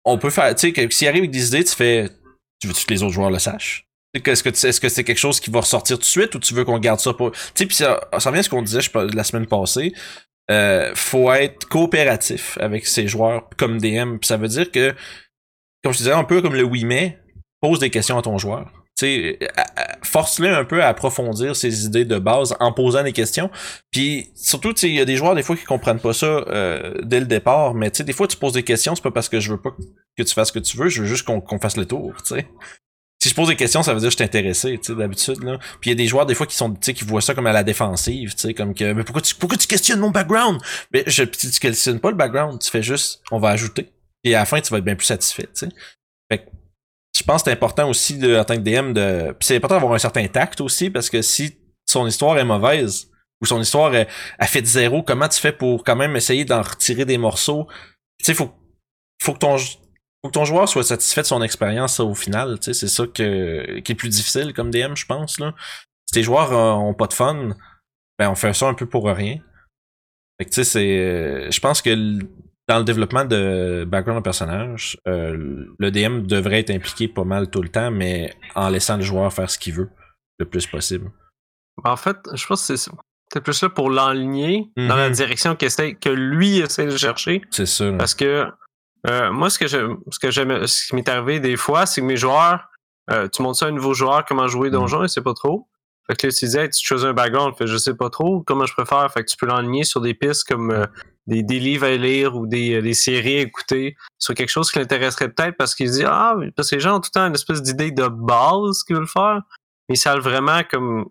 on 0.05 0.19
peut 0.19 0.31
faire, 0.31 0.55
tu 0.55 0.69
sais, 0.69 0.73
que 0.73 0.93
s'ils 0.93 1.07
arrivent 1.09 1.21
avec 1.23 1.31
des 1.31 1.49
idées, 1.49 1.63
tu 1.63 1.75
fais, 1.75 2.09
tu 2.61 2.67
veux 2.67 2.73
que 2.75 2.81
les 2.93 3.03
autres 3.03 3.13
joueurs 3.13 3.31
le 3.31 3.39
sachent? 3.39 3.87
Tu 4.15 4.29
Est-ce 4.29 4.43
que 4.43 4.49
tu- 4.49 4.67
est-ce 4.67 4.81
que 4.81 4.89
c'est 4.89 5.05
quelque 5.05 5.19
chose 5.19 5.39
qui 5.39 5.51
va 5.51 5.61
ressortir 5.61 5.97
tout 5.99 6.01
de 6.01 6.07
suite 6.07 6.35
ou 6.35 6.41
tu 6.41 6.53
veux 6.55 6.65
qu'on 6.65 6.79
garde 6.81 6.99
ça 6.99 7.13
pour, 7.13 7.31
tu 7.31 7.39
sais, 7.55 7.67
puis 7.67 7.77
ça, 7.77 8.01
ça 8.19 8.31
revient 8.31 8.41
à 8.41 8.43
ce 8.43 8.49
qu'on 8.49 8.63
disait 8.63 8.81
je 8.81 8.91
la 9.15 9.23
semaine 9.23 9.47
passée. 9.47 9.93
Euh, 10.51 10.93
faut 10.95 11.33
être 11.33 11.67
coopératif 11.69 12.59
avec 12.61 12.87
ses 12.87 13.07
joueurs 13.07 13.49
comme 13.57 13.79
DM. 13.79 14.17
Ça 14.23 14.37
veut 14.37 14.49
dire 14.49 14.71
que, 14.71 14.95
comme 15.83 15.93
je 15.93 15.99
disais, 15.99 16.13
un 16.13 16.25
peu 16.25 16.43
comme 16.43 16.55
le 16.55 16.65
oui 16.65 16.85
mais, 16.85 17.19
pose 17.61 17.79
des 17.79 17.91
questions 17.91 18.19
à 18.19 18.23
ton 18.23 18.39
joueur. 18.39 18.71
Force-le 20.03 20.55
un 20.55 20.65
peu 20.65 20.83
à 20.83 20.89
approfondir 20.89 21.57
ses 21.57 21.87
idées 21.87 22.05
de 22.05 22.19
base 22.19 22.55
en 22.61 22.73
posant 22.73 23.03
des 23.03 23.13
questions. 23.13 23.51
Puis 23.91 24.31
surtout, 24.35 24.75
il 24.83 24.95
y 24.95 25.01
a 25.01 25.05
des 25.05 25.17
joueurs 25.17 25.35
des 25.35 25.43
fois 25.43 25.57
qui 25.57 25.65
comprennent 25.65 26.01
pas 26.01 26.13
ça 26.13 26.27
euh, 26.27 26.95
dès 27.03 27.21
le 27.21 27.27
départ, 27.27 27.75
mais 27.75 27.91
des 27.91 28.13
fois 28.13 28.27
tu 28.27 28.37
poses 28.37 28.53
des 28.53 28.63
questions, 28.63 28.95
c'est 28.95 29.03
pas 29.03 29.11
parce 29.11 29.29
que 29.29 29.41
je 29.41 29.53
veux 29.53 29.61
pas 29.61 29.71
que 30.17 30.23
tu 30.23 30.35
fasses 30.35 30.49
ce 30.49 30.53
que 30.53 30.59
tu 30.59 30.77
veux, 30.77 30.89
je 30.89 31.03
veux 31.03 31.09
juste 31.09 31.25
qu'on 31.25 31.41
qu'on 31.41 31.59
fasse 31.59 31.77
le 31.77 31.87
tour, 31.87 32.13
tu 32.19 32.35
sais. 32.35 32.47
Si 33.23 33.29
je 33.29 33.35
pose 33.35 33.49
des 33.49 33.57
questions, 33.57 33.83
ça 33.83 33.93
veut 33.93 34.01
dire 34.01 34.09
que 34.09 34.13
je 34.13 34.17
suis 34.17 34.25
intéressé, 34.25 34.79
tu 34.79 34.93
sais, 34.93 34.95
d'habitude, 34.99 35.43
là. 35.43 35.59
Puis 35.81 35.91
il 35.91 35.93
y 35.93 35.93
a 35.93 35.95
des 35.95 36.07
joueurs, 36.07 36.25
des 36.25 36.35
fois, 36.35 36.47
qui 36.47 36.57
sont, 36.57 36.73
tu 36.73 36.79
sais, 36.81 36.95
qui 36.95 37.05
voient 37.05 37.21
ça 37.21 37.35
comme 37.35 37.47
à 37.47 37.53
la 37.53 37.63
défensive, 37.63 38.35
tu 38.35 38.41
sais, 38.41 38.55
comme 38.55 38.75
que, 38.75 38.93
mais 38.93 39.05
pourquoi 39.05 39.21
tu, 39.21 39.35
pourquoi 39.35 39.59
tu 39.59 39.67
questionnes 39.67 40.01
mon 40.01 40.11
background? 40.11 40.61
Mais 40.93 41.05
je, 41.07 41.25
puis 41.25 41.51
tu 41.51 41.61
questionnes 41.61 42.01
pas 42.01 42.11
le 42.11 42.17
background, 42.17 42.59
tu 42.61 42.71
fais 42.71 42.83
juste, 42.83 43.23
on 43.31 43.39
va 43.39 43.51
ajouter. 43.51 43.93
Et 44.25 44.35
à 44.35 44.41
la 44.41 44.47
fin, 44.47 44.61
tu 44.61 44.71
vas 44.71 44.79
être 44.79 44.85
bien 44.85 44.97
plus 44.97 45.07
satisfait, 45.07 45.49
tu 45.55 45.67
sais. 45.67 45.69
Fait 46.31 46.39
que, 46.39 46.51
je 47.15 47.23
pense 47.23 47.43
que 47.43 47.51
c'est 47.51 47.55
important 47.55 47.91
aussi, 47.91 48.17
de, 48.17 48.37
en 48.37 48.45
tant 48.45 48.57
que 48.57 48.61
DM, 48.61 48.95
de, 48.95 49.37
c'est 49.41 49.57
important 49.57 49.75
d'avoir 49.75 49.93
un 49.93 49.99
certain 49.99 50.27
tact 50.27 50.63
aussi, 50.63 50.89
parce 50.89 51.11
que 51.11 51.21
si 51.21 51.59
son 51.87 52.07
histoire 52.07 52.39
est 52.39 52.45
mauvaise, 52.45 53.11
ou 53.43 53.47
son 53.47 53.61
histoire 53.61 53.93
a 54.39 54.47
fait 54.47 54.63
de 54.63 54.67
zéro, 54.67 55.03
comment 55.03 55.29
tu 55.29 55.41
fais 55.41 55.53
pour 55.53 55.85
quand 55.85 55.97
même 55.97 56.15
essayer 56.17 56.45
d'en 56.45 56.63
retirer 56.63 57.05
des 57.05 57.19
morceaux? 57.19 57.67
Tu 58.19 58.27
sais, 58.27 58.35
faut, 58.35 58.51
faut 59.23 59.33
que 59.33 59.39
ton, 59.39 59.57
faut 60.23 60.29
que 60.31 60.35
ton 60.35 60.45
joueur 60.45 60.69
soit 60.69 60.83
satisfait 60.85 61.23
de 61.23 61.27
son 61.27 61.43
expérience 61.43 61.99
au 62.01 62.15
final. 62.15 62.59
Tu 62.61 62.67
sais, 62.67 62.75
c'est 62.75 62.89
ça 62.89 63.07
que, 63.07 63.79
qui 63.81 63.93
est 63.93 63.95
plus 63.95 64.09
difficile 64.09 64.53
comme 64.53 64.71
DM, 64.71 64.95
je 64.95 65.07
pense. 65.07 65.39
Là. 65.41 65.55
Si 66.07 66.15
tes 66.15 66.23
joueurs 66.23 66.53
euh, 66.53 66.73
ont 66.73 66.95
pas 66.95 67.07
de 67.07 67.15
fun, 67.15 67.51
ben 68.19 68.31
on 68.31 68.35
fait 68.35 68.53
ça 68.53 68.67
un 68.69 68.75
peu 68.75 68.87
pour 68.87 69.07
rien. 69.07 69.39
Fait 70.39 70.45
que 70.45 70.51
tu 70.51 70.55
sais, 70.57 70.65
c'est. 70.65 70.99
euh, 70.99 71.51
Je 71.51 71.61
pense 71.61 71.81
que 71.83 72.19
dans 72.69 72.79
le 72.79 72.85
développement 72.85 73.25
de 73.25 73.85
background 73.89 74.21
de 74.21 74.25
personnage, 74.25 74.97
euh, 75.09 75.67
le 75.79 75.91
DM 75.91 76.27
devrait 76.27 76.61
être 76.61 76.71
impliqué 76.71 77.09
pas 77.09 77.25
mal 77.25 77.51
tout 77.51 77.63
le 77.63 77.69
temps, 77.69 77.91
mais 77.91 78.35
en 78.55 78.69
laissant 78.69 78.97
le 78.97 79.03
joueur 79.03 79.33
faire 79.33 79.51
ce 79.51 79.59
qu'il 79.59 79.75
veut 79.75 79.91
le 80.39 80.45
plus 80.47 80.67
possible. 80.67 81.11
En 81.85 81.97
fait, 81.97 82.17
je 82.35 82.47
pense 82.47 82.67
que 82.69 82.77
c'est 82.77 82.91
c'est 83.33 83.41
plus 83.41 83.63
là 83.63 83.69
pour 83.71 83.91
l'enligner 83.91 84.71
dans 84.77 84.97
la 84.97 85.09
Mhm. 85.09 85.15
direction 85.15 85.55
qu'essaie- 85.57 85.95
que 85.95 86.09
lui 86.11 86.59
essaie 86.59 86.87
de 86.87 86.97
chercher. 86.97 87.43
C'est 87.51 87.65
ça. 87.67 87.85
là. 87.91 87.97
Parce 87.99 88.15
que 88.15 88.45
euh, 89.07 89.31
moi, 89.33 89.51
ce 89.51 89.59
que 89.59 89.67
je, 89.67 89.97
ce 90.11 90.19
que 90.19 90.31
j'aime, 90.31 90.67
ce 90.67 90.87
qui 90.87 90.95
m'est 90.95 91.09
arrivé 91.09 91.41
des 91.41 91.57
fois, 91.57 91.87
c'est 91.87 92.01
que 92.01 92.07
mes 92.07 92.17
joueurs, 92.17 92.69
euh, 93.11 93.29
tu 93.29 93.43
montres 93.43 93.59
ça 93.59 93.67
à 93.67 93.69
un 93.69 93.73
nouveau 93.73 93.95
joueur 93.95 94.25
comment 94.25 94.47
jouer 94.49 94.71
donjon, 94.71 95.03
il 95.03 95.09
sait 95.09 95.23
pas 95.23 95.35
trop. 95.35 95.69
Fait 96.07 96.17
que 96.17 96.27
là, 96.27 96.33
tu 96.33 96.47
dis, 96.47 96.57
hey, 96.57 96.69
tu 96.71 96.87
choisis 96.87 97.07
un 97.07 97.13
background, 97.13 97.55
fait 97.57 97.67
je 97.67 97.77
sais 97.77 97.95
pas 97.95 98.11
trop 98.11 98.41
comment 98.43 98.67
je 98.67 98.75
préfère. 98.75 99.11
Fait 99.13 99.23
que 99.25 99.31
tu 99.31 99.37
peux 99.37 99.47
l'enligner 99.47 99.85
sur 99.85 100.01
des 100.01 100.13
pistes 100.15 100.45
comme 100.47 100.71
euh, 100.71 100.87
des, 101.27 101.43
des 101.43 101.61
livres 101.61 101.87
à 101.87 101.97
lire 101.97 102.37
ou 102.37 102.47
des, 102.47 102.75
euh, 102.79 102.83
des 102.83 102.95
séries 102.95 103.39
à 103.39 103.41
écouter, 103.43 103.97
sur 104.19 104.35
quelque 104.35 104.49
chose 104.49 104.71
qui 104.71 104.79
l'intéresserait 104.81 105.29
peut-être 105.31 105.57
parce 105.57 105.75
qu'il 105.75 105.89
se 105.89 105.99
dit, 105.99 106.05
ah, 106.05 106.35
parce 106.57 106.71
que 106.71 106.75
les 106.77 106.81
gens 106.81 106.97
ont 106.97 107.01
tout 107.01 107.11
le 107.15 107.21
temps 107.21 107.27
une 107.27 107.35
espèce 107.35 107.63
d'idée 107.63 107.93
de 107.93 108.09
base 108.09 108.83
qu'ils 108.85 108.97
veulent 108.97 109.07
faire, 109.07 109.41
mais 109.89 109.95
ils 109.95 109.99
savent 109.99 110.21
vraiment 110.21 110.63
comme 110.69 111.07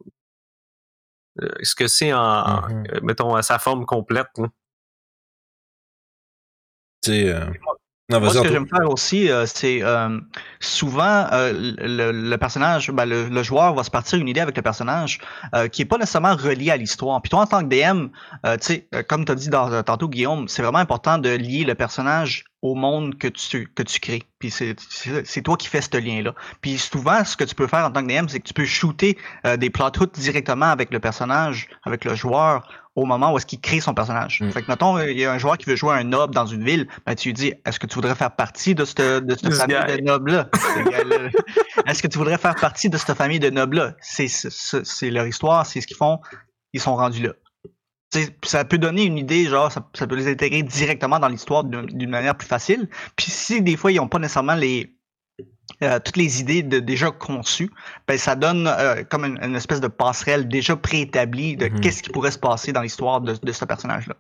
ce 1.63 1.75
que 1.75 1.88
c'est 1.88 2.12
en, 2.13 2.62
Mhm. 2.68 2.83
euh, 2.94 3.00
mettons, 3.01 3.35
à 3.35 3.42
sa 3.42 3.59
forme 3.59 3.85
complète. 3.85 4.27
sais, 7.01 7.30
euh, 7.30 7.45
Non, 8.09 8.19
Moi, 8.19 8.33
ce 8.33 8.39
que 8.41 8.47
j'aime 8.50 8.67
faire 8.67 8.89
aussi, 8.89 9.29
euh, 9.29 9.45
c'est 9.45 9.83
euh, 9.83 10.19
souvent 10.59 11.27
euh, 11.31 11.53
le, 11.53 12.11
le 12.11 12.38
personnage, 12.38 12.89
ben, 12.91 13.06
le, 13.06 13.29
le 13.29 13.44
joueur 13.44 13.75
va 13.75 13.83
se 13.83 13.91
partir 13.91 14.17
une 14.17 14.27
idée 14.27 14.39
avec 14.39 14.56
le 14.57 14.63
personnage 14.63 15.19
euh, 15.53 15.67
qui 15.67 15.83
est 15.83 15.85
pas 15.85 15.97
nécessairement 15.97 16.35
reliée 16.35 16.71
à 16.71 16.77
l'histoire. 16.77 17.21
Puis 17.21 17.29
toi, 17.29 17.41
en 17.41 17.45
tant 17.45 17.61
que 17.61 17.67
DM, 17.67 18.07
euh, 18.45 18.57
tu 18.57 18.65
sais, 18.65 18.88
comme 19.07 19.25
tu 19.25 19.31
as 19.31 19.35
dit 19.35 19.50
dans, 19.50 19.83
tantôt, 19.83 20.09
Guillaume, 20.09 20.47
c'est 20.47 20.63
vraiment 20.63 20.79
important 20.79 21.19
de 21.19 21.29
lier 21.29 21.65
le 21.65 21.75
personnage 21.75 22.45
au 22.61 22.75
monde 22.75 23.17
que 23.17 23.27
tu, 23.27 23.71
que 23.73 23.83
tu 23.83 24.00
crées. 24.00 24.23
Puis 24.39 24.51
c'est- 24.51 25.41
toi 25.44 25.56
qui 25.56 25.67
fais 25.67 25.81
ce 25.81 25.95
lien-là. 25.97 26.33
Puis 26.61 26.77
souvent, 26.77 27.23
ce 27.23 27.38
que 27.38 27.44
tu 27.44 27.56
peux 27.56 27.67
faire 27.67 27.85
en 27.85 27.91
tant 27.91 28.01
que 28.06 28.07
DM, 28.07 28.27
c'est 28.27 28.39
que 28.39 28.47
tu 28.47 28.53
peux 28.53 28.65
shooter 28.65 29.17
euh, 29.45 29.56
des 29.56 29.69
plot 29.69 29.91
directement 30.13 30.65
avec 30.65 30.91
le 30.91 31.00
personnage, 31.00 31.69
avec 31.85 32.03
le 32.06 32.15
joueur, 32.15 32.67
au 32.99 33.05
moment 33.05 33.33
où 33.33 33.37
est-ce 33.37 33.45
qu'il 33.45 33.59
crée 33.59 33.79
son 33.79 33.93
personnage. 33.93 34.41
Mm. 34.41 34.51
Fait 34.51 34.61
que 34.61 34.71
mettons, 34.71 34.99
il 34.99 35.17
y 35.17 35.25
a 35.25 35.31
un 35.31 35.37
joueur 35.37 35.57
qui 35.57 35.65
veut 35.65 35.75
jouer 35.75 35.95
un 35.95 36.03
noble 36.03 36.33
dans 36.33 36.45
une 36.45 36.63
ville, 36.63 36.87
ben 37.05 37.15
tu 37.15 37.29
lui 37.29 37.33
dis, 37.33 37.53
est-ce 37.65 37.79
que 37.79 37.87
tu 37.87 37.95
voudrais 37.95 38.15
faire 38.15 38.35
partie 38.35 38.75
de 38.75 38.85
cette, 38.85 38.99
de 38.99 39.35
cette 39.35 39.49
This 39.49 39.57
famille 39.57 39.97
de 39.97 40.03
nobles-là? 40.03 40.49
Est-ce 41.87 42.03
que 42.03 42.07
tu 42.07 42.17
voudrais 42.17 42.37
faire 42.37 42.55
partie 42.55 42.89
de 42.89 42.97
cette 42.97 43.15
famille 43.15 43.39
de 43.39 43.49
nobles-là? 43.49 43.95
C'est, 44.01 44.27
c'est, 44.27 44.85
c'est 44.85 45.09
leur 45.09 45.25
histoire, 45.25 45.65
c'est 45.65 45.81
ce 45.81 45.87
qu'ils 45.87 45.97
font, 45.97 46.19
ils 46.73 46.81
sont 46.81 46.95
rendus 46.95 47.23
là. 47.23 47.33
Ça 48.43 48.65
peut 48.65 48.79
donner 48.79 49.03
une 49.03 49.17
idée, 49.17 49.45
genre, 49.45 49.71
ça, 49.71 49.87
ça 49.93 50.07
peut 50.07 50.15
les 50.15 50.27
intégrer 50.27 50.63
directement 50.63 51.19
dans 51.19 51.27
l'histoire 51.27 51.63
d'une, 51.63 51.85
d'une 51.85 52.09
manière 52.09 52.35
plus 52.35 52.47
facile. 52.47 52.89
Puis 53.15 53.29
si 53.29 53.61
des 53.61 53.77
fois, 53.77 53.91
ils 53.91 53.97
n'ont 53.97 54.07
pas 54.07 54.17
nécessairement 54.17 54.55
les, 54.55 54.98
euh, 55.83 56.00
toutes 56.00 56.18
les 56.18 56.42
idées 56.42 56.63
de, 56.63 56.80
déjà 56.80 57.12
conçues, 57.12 57.69
ben, 58.07 58.18
ça 58.18 58.35
donne 58.35 58.68
euh, 58.68 59.04
comme 59.04 59.26
une, 59.26 59.40
une 59.44 59.56
espèce 59.56 59.81
de 59.81 59.88
passerelle 59.88 60.47
déjà 60.47 60.76
préétablie 60.76 61.57
de 61.57 61.68
Mhm. 61.68 61.80
qu'est-ce 61.80 62.04
qui 62.04 62.09
pourrait 62.09 62.31
se 62.31 62.40
passer 62.40 62.71
dans 62.71 62.81
l'histoire 62.81 63.21
de, 63.21 63.35
de 63.42 63.52
ce 63.52 63.66
personnage-là. 63.66 64.16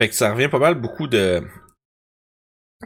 Fait 0.00 0.08
que 0.08 0.14
ça 0.14 0.32
revient 0.32 0.48
pas 0.48 0.58
mal 0.58 0.74
beaucoup 0.74 1.06
de. 1.06 1.42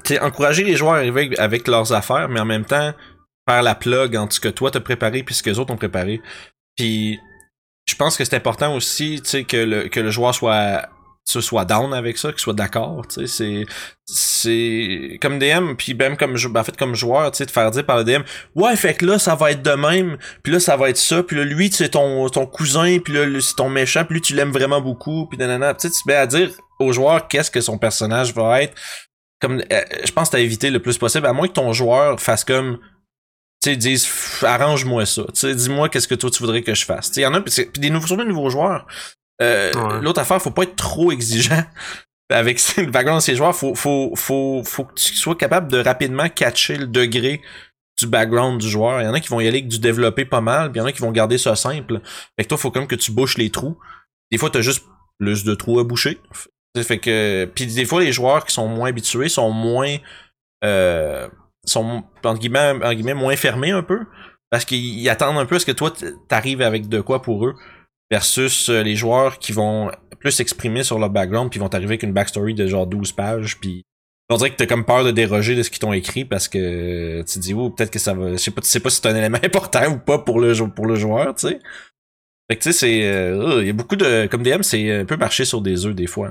Tu 0.04 0.14
sais, 0.14 0.20
encourager 0.20 0.62
les 0.62 0.76
joueurs 0.76 0.94
à 0.94 0.98
arriver 0.98 1.36
avec, 1.38 1.66
leurs 1.66 1.92
affaires, 1.92 2.28
mais 2.28 2.38
en 2.38 2.44
même 2.44 2.64
temps, 2.64 2.92
faire 3.48 3.62
la 3.62 3.74
plug 3.74 4.14
entre 4.16 4.34
ce 4.34 4.40
que 4.40 4.48
toi 4.48 4.70
t'as 4.70 4.80
préparé 4.80 5.24
puis 5.24 5.34
ce 5.34 5.42
que 5.42 5.50
les 5.50 5.58
autres 5.58 5.72
ont 5.72 5.76
préparé. 5.76 6.20
Puis, 6.76 7.18
je 7.86 7.96
pense 7.96 8.16
que 8.16 8.24
c'est 8.24 8.36
important 8.36 8.74
aussi, 8.74 9.20
tu 9.22 9.30
sais, 9.30 9.44
que 9.44 9.56
le, 9.56 9.88
que 9.88 9.98
le 9.98 10.10
joueur 10.10 10.32
soit, 10.32 10.88
ce 11.30 11.40
soit 11.40 11.64
down 11.64 11.94
avec 11.94 12.18
ça, 12.18 12.30
qu'il 12.30 12.40
soit 12.40 12.54
d'accord, 12.54 13.06
tu 13.06 13.26
sais, 13.26 13.26
c'est, 13.26 13.66
c'est, 14.06 15.18
comme 15.20 15.38
DM, 15.38 15.74
puis 15.76 15.94
même 15.94 16.16
comme, 16.16 16.34
ben, 16.34 16.60
en 16.60 16.64
fait, 16.64 16.76
comme 16.76 16.94
joueur, 16.94 17.30
tu 17.30 17.38
sais, 17.38 17.46
de 17.46 17.50
faire 17.50 17.70
dire 17.70 17.86
par 17.86 17.98
le 17.98 18.04
DM, 18.04 18.22
ouais, 18.54 18.76
fait 18.76 18.94
que 18.94 19.06
là, 19.06 19.18
ça 19.18 19.34
va 19.34 19.52
être 19.52 19.62
de 19.62 19.72
même, 19.72 20.18
puis 20.42 20.52
là, 20.52 20.60
ça 20.60 20.76
va 20.76 20.90
être 20.90 20.96
ça, 20.96 21.22
puis 21.22 21.36
là, 21.36 21.44
lui, 21.44 21.70
c'est 21.72 21.90
ton, 21.90 22.28
ton 22.28 22.46
cousin, 22.46 22.98
puis 22.98 23.14
là, 23.14 23.40
c'est 23.40 23.56
ton 23.56 23.68
méchant, 23.68 24.04
puis 24.04 24.14
lui, 24.14 24.20
tu 24.20 24.34
l'aimes 24.34 24.52
vraiment 24.52 24.80
beaucoup, 24.80 25.26
puis 25.26 25.38
nanana, 25.38 25.74
tu 25.74 25.88
sais, 25.88 25.94
tu 25.94 26.00
mets 26.06 26.14
à 26.14 26.26
dire 26.26 26.50
au 26.78 26.92
joueur 26.92 27.28
qu'est-ce 27.28 27.50
que 27.50 27.60
son 27.60 27.78
personnage 27.78 28.34
va 28.34 28.62
être, 28.62 28.74
comme, 29.40 29.62
euh, 29.72 29.80
je 30.04 30.12
pense 30.12 30.30
t'as 30.30 30.38
évité 30.38 30.70
le 30.70 30.80
plus 30.80 30.98
possible, 30.98 31.26
à 31.26 31.32
moins 31.32 31.48
que 31.48 31.52
ton 31.52 31.72
joueur 31.72 32.20
fasse 32.20 32.44
comme, 32.44 32.78
tu 33.62 33.70
sais, 33.70 33.76
disent, 33.76 34.08
arrange-moi 34.42 35.04
ça, 35.06 35.22
tu 35.24 35.40
sais, 35.40 35.54
dis-moi 35.54 35.88
qu'est-ce 35.88 36.08
que 36.08 36.14
toi 36.14 36.30
tu 36.30 36.38
voudrais 36.38 36.62
que 36.62 36.74
je 36.74 36.84
fasse. 36.84 37.08
Tu 37.08 37.14
sais, 37.14 37.20
il 37.20 37.24
y 37.24 37.26
en 37.26 37.34
a, 37.34 37.40
puis 37.40 37.68
des 37.74 37.90
nouveaux, 37.90 38.06
surtout 38.06 38.22
des 38.22 38.28
nouveaux 38.30 38.50
joueurs. 38.50 38.86
Euh, 39.42 39.72
Ouais. 39.74 40.00
L'autre 40.02 40.20
affaire, 40.20 40.40
faut 40.40 40.50
pas 40.50 40.64
être 40.64 40.76
trop 40.76 41.12
exigeant 41.12 41.64
avec 42.30 42.60
le 42.76 42.90
background 42.90 43.20
de 43.20 43.24
ces 43.24 43.36
joueurs. 43.36 43.54
Faut, 43.54 43.74
faut, 43.74 44.12
faut, 44.16 44.62
faut 44.64 44.84
que 44.84 44.94
tu 44.94 45.14
sois 45.14 45.34
capable 45.34 45.70
de 45.70 45.78
rapidement 45.78 46.28
catcher 46.28 46.76
le 46.76 46.86
degré 46.86 47.40
du 47.98 48.06
background 48.06 48.60
du 48.60 48.68
joueur. 48.68 49.00
Il 49.00 49.04
y 49.04 49.08
en 49.08 49.14
a 49.14 49.20
qui 49.20 49.28
vont 49.28 49.40
y 49.40 49.46
aller 49.46 49.58
avec 49.58 49.68
du 49.68 49.78
développé 49.78 50.24
pas 50.24 50.40
mal, 50.40 50.70
puis 50.70 50.78
il 50.78 50.82
y 50.82 50.84
en 50.84 50.86
a 50.86 50.92
qui 50.92 51.00
vont 51.00 51.12
garder 51.12 51.38
ça 51.38 51.54
simple. 51.56 52.00
Fait 52.36 52.44
que 52.44 52.48
toi, 52.48 52.58
faut 52.58 52.70
comme 52.70 52.86
que 52.86 52.94
tu 52.94 53.12
bouches 53.12 53.36
les 53.36 53.50
trous. 53.50 53.78
Des 54.30 54.38
fois, 54.38 54.50
t'as 54.50 54.60
juste 54.62 54.84
plus 55.18 55.44
de 55.44 55.54
trous 55.54 55.78
à 55.80 55.84
boucher. 55.84 56.18
Fait 56.82 56.98
que, 56.98 57.50
puis 57.54 57.66
des 57.66 57.84
fois, 57.84 58.00
les 58.00 58.12
joueurs 58.12 58.44
qui 58.44 58.54
sont 58.54 58.68
moins 58.68 58.88
habitués 58.88 59.28
sont 59.28 59.50
moins, 59.50 59.96
euh, 60.64 61.28
sont 61.66 62.04
entre 62.24 62.38
guillemets, 62.40 62.70
entre 62.70 62.92
guillemets 62.94 63.14
moins 63.14 63.36
fermés 63.36 63.72
un 63.72 63.82
peu, 63.82 64.06
parce 64.50 64.64
qu'ils 64.64 64.98
ils 64.98 65.08
attendent 65.08 65.36
un 65.36 65.46
peu 65.46 65.56
à 65.56 65.58
ce 65.58 65.66
que 65.66 65.72
toi 65.72 65.92
t'arrives 66.28 66.62
avec 66.62 66.88
de 66.88 67.00
quoi 67.00 67.22
pour 67.22 67.44
eux. 67.46 67.54
Versus 68.10 68.68
euh, 68.68 68.82
les 68.82 68.96
joueurs 68.96 69.38
qui 69.38 69.52
vont 69.52 69.90
plus 70.18 70.32
s'exprimer 70.32 70.82
sur 70.82 70.98
leur 70.98 71.10
background 71.10 71.50
puis 71.50 71.60
vont 71.60 71.68
arriver 71.68 71.92
avec 71.92 72.02
une 72.02 72.12
backstory 72.12 72.54
de 72.54 72.66
genre 72.66 72.86
12 72.86 73.12
pages 73.12 73.58
puis 73.60 73.84
on 74.28 74.36
dirait 74.36 74.50
que 74.50 74.56
t'as 74.56 74.66
comme 74.66 74.84
peur 74.84 75.04
de 75.04 75.10
déroger 75.10 75.56
de 75.56 75.62
ce 75.62 75.70
qu'ils 75.70 75.80
t'ont 75.80 75.92
écrit 75.92 76.24
parce 76.24 76.48
que 76.48 77.22
tu 77.22 77.34
te 77.34 77.38
dis 77.38 77.54
oh 77.54 77.70
peut-être 77.70 77.90
que 77.90 77.98
ça 77.98 78.14
va 78.14 78.32
je 78.32 78.36
sais 78.36 78.50
pas 78.50 78.60
tu 78.60 78.68
sais 78.68 78.80
pas 78.80 78.90
si 78.90 79.00
c'est 79.00 79.08
un 79.08 79.16
élément 79.16 79.38
important 79.42 79.92
ou 79.92 79.98
pas 79.98 80.18
pour 80.18 80.40
le 80.40 80.52
pour 80.68 80.86
le 80.86 80.94
joueur 80.94 81.34
tu 81.34 81.48
sais. 81.48 81.58
Fait 82.50 82.56
que 82.56 82.62
tu 82.62 82.72
sais 82.72 82.78
c'est 82.78 83.04
euh, 83.04 83.60
il 83.60 83.66
y 83.66 83.70
a 83.70 83.72
beaucoup 83.72 83.96
de 83.96 84.26
comme 84.26 84.42
DM 84.42 84.62
c'est 84.62 85.00
un 85.00 85.04
peu 85.04 85.16
marcher 85.16 85.44
sur 85.44 85.62
des 85.62 85.86
œufs 85.86 85.94
des 85.94 86.06
fois 86.06 86.30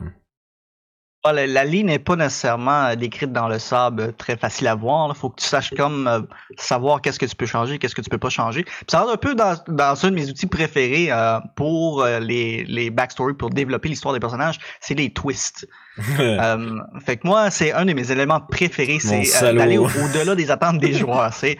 la, 1.25 1.65
ligne 1.65 1.87
n'est 1.87 1.99
pas 1.99 2.15
nécessairement 2.15 2.85
euh, 2.85 2.95
décrite 2.95 3.31
dans 3.31 3.47
le 3.47 3.59
sable 3.59 4.01
euh, 4.01 4.11
très 4.11 4.37
facile 4.37 4.67
à 4.67 4.75
voir. 4.75 5.11
Il 5.13 5.17
faut 5.17 5.29
que 5.29 5.41
tu 5.41 5.47
saches 5.47 5.73
comme 5.75 6.07
euh, 6.07 6.21
savoir 6.57 7.01
qu'est-ce 7.01 7.19
que 7.19 7.25
tu 7.25 7.35
peux 7.35 7.45
changer, 7.45 7.77
qu'est-ce 7.77 7.95
que 7.95 8.01
tu 8.01 8.09
peux 8.09 8.17
pas 8.17 8.29
changer. 8.29 8.63
Puis 8.63 8.85
ça 8.87 9.01
rentre 9.01 9.13
un 9.13 9.17
peu 9.17 9.35
dans, 9.35 9.57
dans 9.67 10.05
un 10.05 10.11
de 10.11 10.15
mes 10.15 10.29
outils 10.29 10.47
préférés 10.47 11.09
pour 11.55 12.05
les, 12.05 12.63
les 12.65 12.89
backstories, 12.89 13.33
pour 13.33 13.49
développer 13.49 13.89
l'histoire 13.89 14.13
des 14.13 14.19
personnages, 14.19 14.59
c'est 14.79 14.95
les 14.95 15.11
twists. 15.11 15.67
Fait 17.05 17.17
que 17.17 17.27
moi, 17.27 17.51
c'est 17.51 17.71
un 17.73 17.85
de 17.85 17.93
mes 17.93 18.11
éléments 18.11 18.39
préférés, 18.39 18.99
c'est 18.99 19.23
d'aller 19.53 19.77
au-delà 19.77 20.35
des 20.35 20.51
attentes 20.51 20.79
des 20.79 20.93
joueurs. 20.93 21.33
C'est 21.33 21.57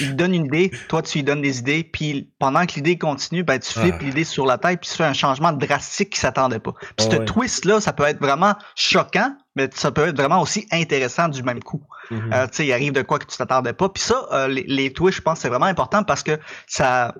il 0.00 0.16
donne 0.16 0.34
une 0.34 0.46
idée, 0.46 0.70
toi 0.88 1.02
tu 1.02 1.18
lui 1.18 1.24
donnes 1.24 1.42
des 1.42 1.58
idées, 1.58 1.84
puis 1.84 2.30
pendant 2.38 2.64
que 2.66 2.74
l'idée 2.74 2.98
continue, 2.98 3.42
ben 3.42 3.58
tu 3.58 3.72
flippes 3.72 4.00
l'idée 4.00 4.24
sur 4.24 4.46
la 4.46 4.58
tête, 4.58 4.80
puis 4.80 4.90
tu 4.90 4.96
fais 4.96 5.04
un 5.04 5.12
changement 5.12 5.52
drastique 5.52 6.10
qui 6.10 6.20
s'attendait 6.20 6.58
pas. 6.58 6.74
Puis 6.96 7.06
ce 7.10 7.16
twist 7.16 7.64
là, 7.64 7.80
ça 7.80 7.92
peut 7.92 8.04
être 8.04 8.20
vraiment 8.20 8.54
choquant, 8.74 9.34
mais 9.56 9.68
ça 9.74 9.90
peut 9.90 10.08
être 10.08 10.16
vraiment 10.16 10.40
aussi 10.40 10.66
intéressant 10.70 11.28
du 11.28 11.42
même 11.42 11.62
coup. 11.62 11.82
Mm-hmm. 12.10 12.34
euh, 12.34 12.46
tu 12.46 12.56
sais, 12.56 12.66
il 12.66 12.72
arrive 12.72 12.92
de 12.92 13.02
quoi 13.02 13.18
que 13.18 13.26
tu 13.26 13.36
t'attendais 13.36 13.72
pas. 13.72 13.88
Puis 13.88 14.02
ça, 14.02 14.26
euh, 14.32 14.48
les, 14.48 14.64
les 14.66 14.92
twists, 14.92 15.18
je 15.18 15.22
pense, 15.22 15.40
c'est 15.40 15.48
vraiment 15.48 15.66
important 15.66 16.02
parce 16.04 16.22
que 16.22 16.38
ça, 16.66 17.14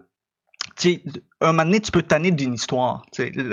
tu 0.77 0.95
sais, 0.95 1.05
un 1.41 1.49
moment 1.49 1.65
donné, 1.65 1.81
tu 1.81 1.91
peux 1.91 2.03
tanner 2.03 2.31
d'une 2.31 2.55
histoire, 2.55 3.03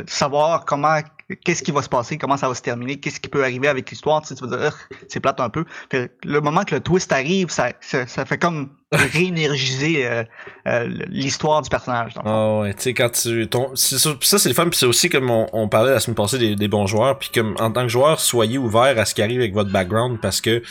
savoir 0.07 0.65
comment 0.65 0.99
qu'est-ce 1.35 1.63
qui 1.63 1.71
va 1.71 1.81
se 1.81 1.89
passer, 1.89 2.17
comment 2.17 2.37
ça 2.37 2.47
va 2.47 2.55
se 2.55 2.61
terminer, 2.61 2.99
qu'est-ce 2.99 3.19
qui 3.19 3.29
peut 3.29 3.43
arriver 3.43 3.67
avec 3.67 3.89
l'histoire, 3.89 4.21
tu, 4.21 4.29
sais, 4.29 4.35
tu 4.35 4.45
vas 4.47 4.57
dire, 4.57 4.77
c'est 5.07 5.19
plate 5.19 5.39
un 5.39 5.49
peu. 5.49 5.65
le 5.91 6.39
moment 6.41 6.63
que 6.63 6.75
le 6.75 6.81
twist 6.81 7.11
arrive, 7.11 7.49
ça, 7.49 7.73
ça, 7.81 8.07
ça 8.07 8.25
fait 8.25 8.37
comme 8.37 8.69
réénergiser 8.91 10.05
euh, 10.07 10.23
euh, 10.67 10.87
l'histoire 11.07 11.61
du 11.61 11.69
personnage. 11.69 12.13
Ah 12.23 12.59
ouais, 12.59 12.73
tu 12.73 12.81
sais, 12.81 12.93
quand 12.93 13.09
tu... 13.09 13.47
Ton, 13.47 13.75
ça, 13.75 14.39
c'est 14.39 14.49
le 14.49 14.55
fun, 14.55 14.69
puis 14.69 14.79
c'est 14.79 14.87
aussi 14.87 15.09
comme 15.09 15.29
on, 15.29 15.47
on, 15.53 15.69
parlait 15.69 15.91
la 15.91 15.99
semaine 15.99 16.15
passée 16.15 16.39
des, 16.39 16.55
des 16.55 16.67
bons 16.67 16.87
joueurs, 16.87 17.19
puis 17.19 17.29
comme 17.33 17.55
en 17.59 17.71
tant 17.71 17.83
que 17.83 17.89
joueur, 17.89 18.19
soyez 18.19 18.57
ouvert 18.57 18.97
à 18.97 19.05
ce 19.05 19.13
qui 19.13 19.21
arrive 19.21 19.39
avec 19.39 19.53
votre 19.53 19.71
background, 19.71 20.19
parce 20.21 20.41
que 20.41 20.63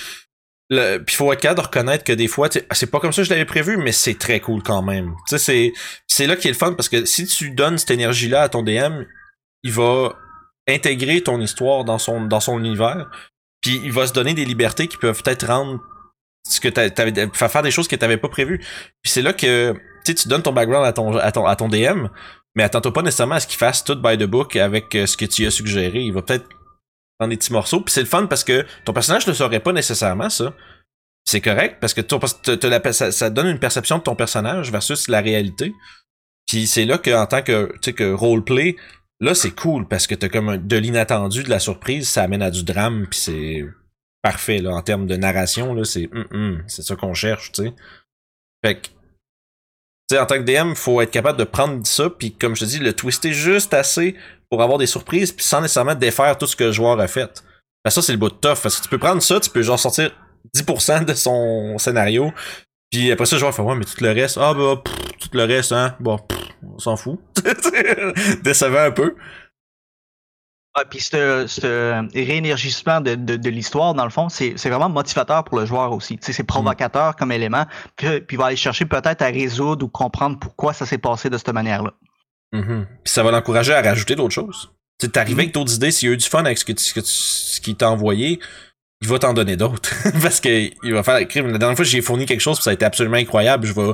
le, 0.70 0.98
puis 0.98 1.16
faut 1.16 1.32
être 1.32 1.40
capable 1.40 1.60
de 1.60 1.66
reconnaître 1.66 2.04
que 2.04 2.12
des 2.12 2.28
fois, 2.28 2.48
c'est 2.50 2.90
pas 2.90 3.00
comme 3.00 3.12
ça 3.12 3.22
que 3.22 3.26
je 3.26 3.30
l'avais 3.30 3.46
prévu, 3.46 3.76
mais 3.78 3.92
c'est 3.92 4.18
très 4.18 4.40
cool 4.40 4.62
quand 4.62 4.82
même. 4.82 5.14
Tu 5.28 5.38
sais, 5.38 5.38
c'est, 5.38 5.72
c'est 6.06 6.26
là 6.26 6.36
qui 6.36 6.48
est 6.48 6.50
le 6.50 6.56
fun 6.56 6.74
parce 6.74 6.88
que 6.88 7.04
si 7.04 7.26
tu 7.26 7.50
donnes 7.50 7.78
cette 7.78 7.92
énergie-là 7.92 8.42
à 8.42 8.48
ton 8.48 8.62
DM, 8.62 9.04
il 9.62 9.72
va 9.72 10.14
intégrer 10.68 11.22
ton 11.22 11.40
histoire 11.40 11.84
dans 11.84 11.98
son 11.98 12.26
dans 12.26 12.40
son 12.40 12.58
univers, 12.58 13.08
puis 13.60 13.80
il 13.84 13.92
va 13.92 14.06
se 14.06 14.12
donner 14.12 14.34
des 14.34 14.44
libertés 14.44 14.86
qui 14.86 14.96
peuvent 14.96 15.22
peut-être 15.22 15.46
rendre 15.46 15.80
ce 16.48 16.60
que 16.60 16.68
t'avais 16.68 17.28
faire 17.32 17.62
des 17.62 17.70
choses 17.70 17.88
que 17.88 17.96
t'avais 17.96 18.16
pas 18.16 18.28
prévues. 18.28 18.58
Puis 19.02 19.12
c'est 19.12 19.22
là 19.22 19.32
que 19.32 19.74
tu 20.04 20.14
tu 20.14 20.28
donnes 20.28 20.42
ton 20.42 20.52
background 20.52 20.86
à 20.86 20.92
ton 20.92 21.16
à 21.16 21.32
ton 21.32 21.46
à 21.46 21.56
ton 21.56 21.68
DM, 21.68 22.08
mais 22.54 22.62
attends-toi 22.62 22.92
pas 22.92 23.02
nécessairement 23.02 23.36
à 23.36 23.40
ce 23.40 23.46
qu'il 23.46 23.58
fasse 23.58 23.84
tout 23.84 23.96
by 23.96 24.16
the 24.16 24.24
book 24.24 24.56
avec 24.56 24.94
euh, 24.94 25.06
ce 25.06 25.16
que 25.16 25.24
tu 25.24 25.46
as 25.46 25.50
suggéré. 25.50 26.00
Il 26.00 26.12
va 26.12 26.22
peut-être 26.22 26.48
prendre 27.18 27.30
des 27.30 27.36
petits 27.36 27.52
morceaux. 27.52 27.80
Puis 27.80 27.92
c'est 27.92 28.00
le 28.00 28.06
fun 28.06 28.26
parce 28.26 28.44
que 28.44 28.64
ton 28.84 28.92
personnage 28.92 29.26
ne 29.26 29.32
saurait 29.32 29.60
pas 29.60 29.72
nécessairement 29.72 30.30
ça. 30.30 30.52
C'est 31.24 31.40
correct 31.40 31.76
parce 31.80 31.92
que 31.92 32.00
ton, 32.00 32.18
la, 32.68 32.92
ça, 32.92 33.12
ça 33.12 33.30
donne 33.30 33.48
une 33.48 33.58
perception 33.58 33.98
de 33.98 34.02
ton 34.02 34.16
personnage 34.16 34.72
versus 34.72 35.08
la 35.08 35.20
réalité. 35.20 35.74
Puis 36.46 36.66
c'est 36.66 36.86
là 36.86 36.96
que 36.96 37.14
en 37.14 37.26
tant 37.26 37.42
que 37.42 37.70
tu 37.74 37.78
sais 37.82 37.92
que 37.92 38.10
roleplay, 38.12 38.76
Là, 39.20 39.34
c'est 39.34 39.50
cool 39.50 39.88
parce 39.88 40.06
que 40.06 40.14
t'as 40.14 40.28
comme 40.28 40.58
de 40.58 40.76
l'inattendu, 40.76 41.42
de 41.42 41.50
la 41.50 41.58
surprise, 41.58 42.08
ça 42.08 42.22
amène 42.22 42.42
à 42.42 42.50
du 42.50 42.62
drame, 42.62 43.06
puis 43.10 43.18
c'est 43.18 43.64
parfait 44.22 44.58
là 44.58 44.70
en 44.74 44.82
termes 44.82 45.06
de 45.06 45.16
narration 45.16 45.74
là, 45.74 45.84
c'est 45.84 46.08
hum, 46.12 46.26
hum, 46.32 46.64
c'est 46.66 46.82
ça 46.82 46.96
qu'on 46.96 47.14
cherche, 47.14 47.52
tu 47.52 47.64
sais. 47.64 47.74
Fait 48.64 48.80
que 48.80 48.88
en 50.16 50.26
tant 50.26 50.36
que 50.36 50.42
DM, 50.42 50.74
faut 50.74 51.00
être 51.00 51.10
capable 51.10 51.38
de 51.38 51.44
prendre 51.44 51.86
ça 51.86 52.10
puis 52.10 52.32
comme 52.32 52.56
je 52.56 52.60
te 52.60 52.64
dis, 52.64 52.78
le 52.78 52.92
twister 52.92 53.32
juste 53.32 53.74
assez 53.74 54.16
pour 54.50 54.62
avoir 54.62 54.78
des 54.78 54.86
surprises 54.86 55.32
puis 55.32 55.44
sans 55.44 55.60
nécessairement 55.60 55.94
défaire 55.94 56.36
tout 56.38 56.46
ce 56.46 56.56
que 56.56 56.64
le 56.64 56.72
joueur 56.72 56.98
a 56.98 57.08
fait. 57.08 57.44
Ben 57.84 57.90
ça 57.90 58.02
c'est 58.02 58.12
le 58.12 58.18
bout 58.18 58.30
de 58.30 58.34
tough 58.34 58.60
parce 58.62 58.78
que 58.78 58.82
tu 58.82 58.88
peux 58.88 58.98
prendre 58.98 59.22
ça, 59.22 59.40
tu 59.40 59.50
peux 59.50 59.62
genre 59.62 59.78
sortir 59.78 60.12
10% 60.56 61.04
de 61.04 61.14
son 61.14 61.76
scénario 61.78 62.32
puis 62.90 63.12
après 63.12 63.26
ça, 63.26 63.36
le 63.36 63.40
joueur 63.40 63.54
fait 63.54 63.62
ouais, 63.62 63.74
mais 63.74 63.84
tout 63.84 64.02
le 64.02 64.10
reste, 64.10 64.38
ah 64.40 64.54
bah 64.54 64.82
tout 65.20 65.28
le 65.32 65.44
reste 65.44 65.72
hein, 65.72 65.94
bon 66.00 66.18
on 66.62 66.78
s'en 66.78 66.96
fout. 66.96 67.18
Décevant 68.42 68.80
un 68.80 68.90
peu. 68.90 69.14
Ah, 70.74 70.84
puis 70.84 71.00
ce, 71.00 72.14
réénergissement 72.14 73.00
de, 73.00 73.14
de, 73.14 73.50
l'histoire, 73.50 73.94
dans 73.94 74.04
le 74.04 74.10
fond, 74.10 74.28
c'est 74.28 74.54
vraiment 74.68 74.88
motivateur 74.88 75.42
pour 75.42 75.58
le 75.58 75.66
joueur 75.66 75.92
aussi. 75.92 76.18
C'est 76.20 76.44
provocateur 76.44 77.16
comme 77.16 77.32
élément, 77.32 77.66
puis, 77.96 78.20
puis 78.20 78.36
il 78.36 78.38
va 78.38 78.46
aller 78.46 78.56
chercher 78.56 78.84
peut-être 78.84 79.22
à 79.22 79.26
résoudre 79.26 79.86
ou 79.86 79.88
comprendre 79.88 80.38
pourquoi 80.38 80.72
ça 80.72 80.86
s'est 80.86 80.98
passé 80.98 81.30
de 81.30 81.36
cette 81.36 81.48
manière-là. 81.48 81.94
Mm-hmm. 82.52 82.86
Puis 83.04 83.12
ça 83.12 83.22
va 83.22 83.32
l'encourager 83.32 83.74
à 83.74 83.82
rajouter 83.82 84.14
d'autres 84.14 84.34
choses. 84.34 84.70
Tu 85.00 85.10
t'arrives 85.10 85.38
avec 85.38 85.52
d'autres 85.52 85.74
idées, 85.74 85.90
s'il 85.90 86.08
y 86.08 86.12
a 86.12 86.14
eu 86.14 86.16
du 86.16 86.26
fun 86.26 86.44
avec 86.44 86.58
ce 86.58 86.64
que 86.64 86.72
ce 86.76 87.60
qu'il 87.60 87.76
t'a 87.76 87.90
envoyé, 87.90 88.38
il 89.00 89.08
va 89.08 89.18
t'en 89.18 89.32
donner 89.32 89.56
d'autres. 89.56 89.94
Parce 90.22 90.40
que 90.40 90.48
il 90.48 90.92
va 90.92 91.02
faire 91.02 91.14
La 91.20 91.58
dernière 91.58 91.76
fois, 91.76 91.84
j'ai 91.84 92.00
fourni 92.00 92.26
quelque 92.26 92.40
chose, 92.40 92.60
ça 92.60 92.70
a 92.70 92.72
été 92.72 92.84
absolument 92.84 93.16
incroyable. 93.16 93.66
Je 93.66 93.72
vais. 93.72 93.92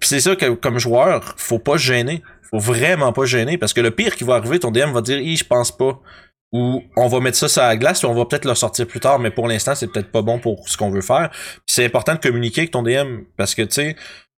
c'est 0.00 0.20
ça 0.20 0.36
que 0.36 0.50
comme 0.54 0.78
joueur, 0.78 1.34
faut 1.36 1.58
pas 1.58 1.76
gêner. 1.76 2.22
Faut 2.50 2.58
vraiment 2.58 3.12
pas 3.12 3.24
gêner. 3.24 3.58
Parce 3.58 3.72
que 3.72 3.80
le 3.80 3.90
pire 3.90 4.14
qui 4.16 4.24
va 4.24 4.36
arriver, 4.36 4.58
ton 4.58 4.70
DM 4.70 4.92
va 4.92 5.00
dire 5.00 5.18
je 5.18 5.44
pense 5.44 5.76
pas. 5.76 6.00
Ou 6.52 6.84
on 6.96 7.08
va 7.08 7.18
mettre 7.18 7.36
ça 7.36 7.48
sur 7.48 7.62
la 7.62 7.76
glace, 7.76 8.04
ou 8.04 8.06
on 8.06 8.14
va 8.14 8.26
peut-être 8.26 8.44
le 8.44 8.54
sortir 8.54 8.86
plus 8.86 9.00
tard, 9.00 9.18
mais 9.18 9.32
pour 9.32 9.48
l'instant, 9.48 9.74
c'est 9.74 9.88
peut-être 9.88 10.12
pas 10.12 10.22
bon 10.22 10.38
pour 10.38 10.68
ce 10.68 10.76
qu'on 10.76 10.88
veut 10.88 11.00
faire. 11.00 11.30
c'est 11.66 11.84
important 11.84 12.14
de 12.14 12.20
communiquer 12.20 12.60
avec 12.60 12.70
ton 12.70 12.84
DM. 12.84 13.22
Parce 13.36 13.56
que 13.56 13.62
tu 13.62 13.72
sais, 13.72 13.96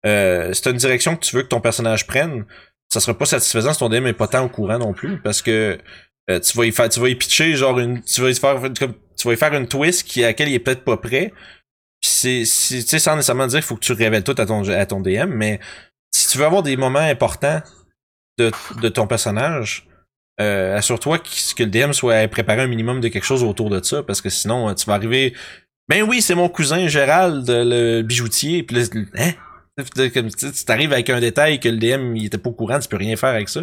euh, 0.07 0.53
c'est 0.53 0.71
une 0.71 0.77
direction 0.77 1.17
que 1.17 1.25
tu 1.25 1.35
veux 1.35 1.43
que 1.43 1.49
ton 1.49 1.61
personnage 1.61 2.07
prenne. 2.07 2.45
Ça 2.93 3.01
sera 3.01 3.19
pas 3.19 3.25
satisfaisant 3.25 3.73
si 3.73 3.81
ton 3.81 3.89
DM 3.89 4.07
est 4.07 4.13
pas 4.13 4.29
tant 4.29 4.45
au 4.45 4.49
courant 4.49 4.79
non 4.79 4.93
plus. 4.93 5.21
Parce 5.21 5.43
que 5.43 5.77
euh, 6.31 6.39
tu 6.39 6.57
vas 6.57 6.67
y 6.67 6.73
faire, 6.73 6.89
tu 6.89 7.01
vas 7.01 7.09
y 7.09 7.17
pitcher 7.17 7.55
genre 7.55 7.81
une, 7.81 8.01
tu 8.05 8.21
vas 8.21 8.31
y 8.31 8.35
faire 8.35 8.61
comme 8.79 8.95
tu 9.25 9.29
vas 9.29 9.35
y 9.35 9.39
faire 9.39 9.55
une 9.55 9.67
twist 9.67 10.07
qui, 10.07 10.23
à 10.23 10.29
laquelle 10.29 10.51
il 10.51 10.55
est 10.55 10.59
peut-être 10.59 10.85
pas 10.85 10.99
prêt. 10.99 11.33
c'est, 12.03 12.43
tu 12.43 12.47
sais, 12.47 12.99
sans 12.99 13.17
nécessairement 13.17 13.47
dire 13.47 13.61
qu'il 13.61 13.67
faut 13.67 13.77
que 13.77 13.81
tu 13.81 13.95
révèles 13.95 14.23
tout 14.23 14.35
à 14.37 14.45
ton, 14.45 14.69
à 14.69 14.85
ton 14.85 15.01
DM, 15.01 15.31
mais 15.31 15.61
si 16.15 16.29
tu 16.29 16.37
veux 16.37 16.45
avoir 16.45 16.63
des 16.63 16.77
moments 16.77 16.99
importants 16.99 17.63
de, 18.37 18.53
de 18.83 18.89
ton 18.91 19.07
personnage, 19.07 19.89
euh, 20.43 20.77
assure-toi 20.77 21.21
que, 21.21 21.63
le 21.63 21.71
DM 21.71 21.93
soit 21.93 22.29
préparé 22.29 22.61
un 22.61 22.67
minimum 22.67 23.01
de 23.01 23.09
quelque 23.09 23.25
chose 23.25 23.43
autour 23.43 23.71
de 23.71 23.83
ça, 23.83 24.03
parce 24.03 24.21
que 24.21 24.29
sinon, 24.29 24.69
euh, 24.69 24.75
tu 24.75 24.85
vas 24.85 24.95
arriver. 24.95 25.35
Ben 25.89 26.03
oui, 26.03 26.21
c'est 26.21 26.35
mon 26.35 26.51
cousin 26.51 26.87
Gérald, 26.87 27.47
le 27.49 28.03
bijoutier, 28.03 28.63
puis 28.63 28.77
hein? 29.17 29.33
Tu 29.79 30.65
t'arrives 30.67 30.93
avec 30.93 31.09
un 31.09 31.19
détail 31.19 31.61
que 31.61 31.69
le 31.71 31.79
DM 31.79 32.15
il 32.15 32.27
était 32.27 32.39
pas 32.39 32.51
au 32.51 32.53
courant, 32.53 32.79
tu 32.79 32.89
peux 32.89 32.99
rien 32.99 33.17
faire 33.17 33.31
avec 33.31 33.49
ça. 33.49 33.63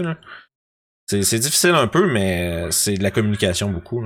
C'est, 1.08 1.22
c'est 1.22 1.40
difficile 1.40 1.76
un 1.76 1.88
peu, 1.88 2.12
mais 2.12 2.72
c'est 2.72 2.96
de 2.96 3.04
la 3.04 3.12
communication 3.12 3.70
beaucoup. 3.70 4.04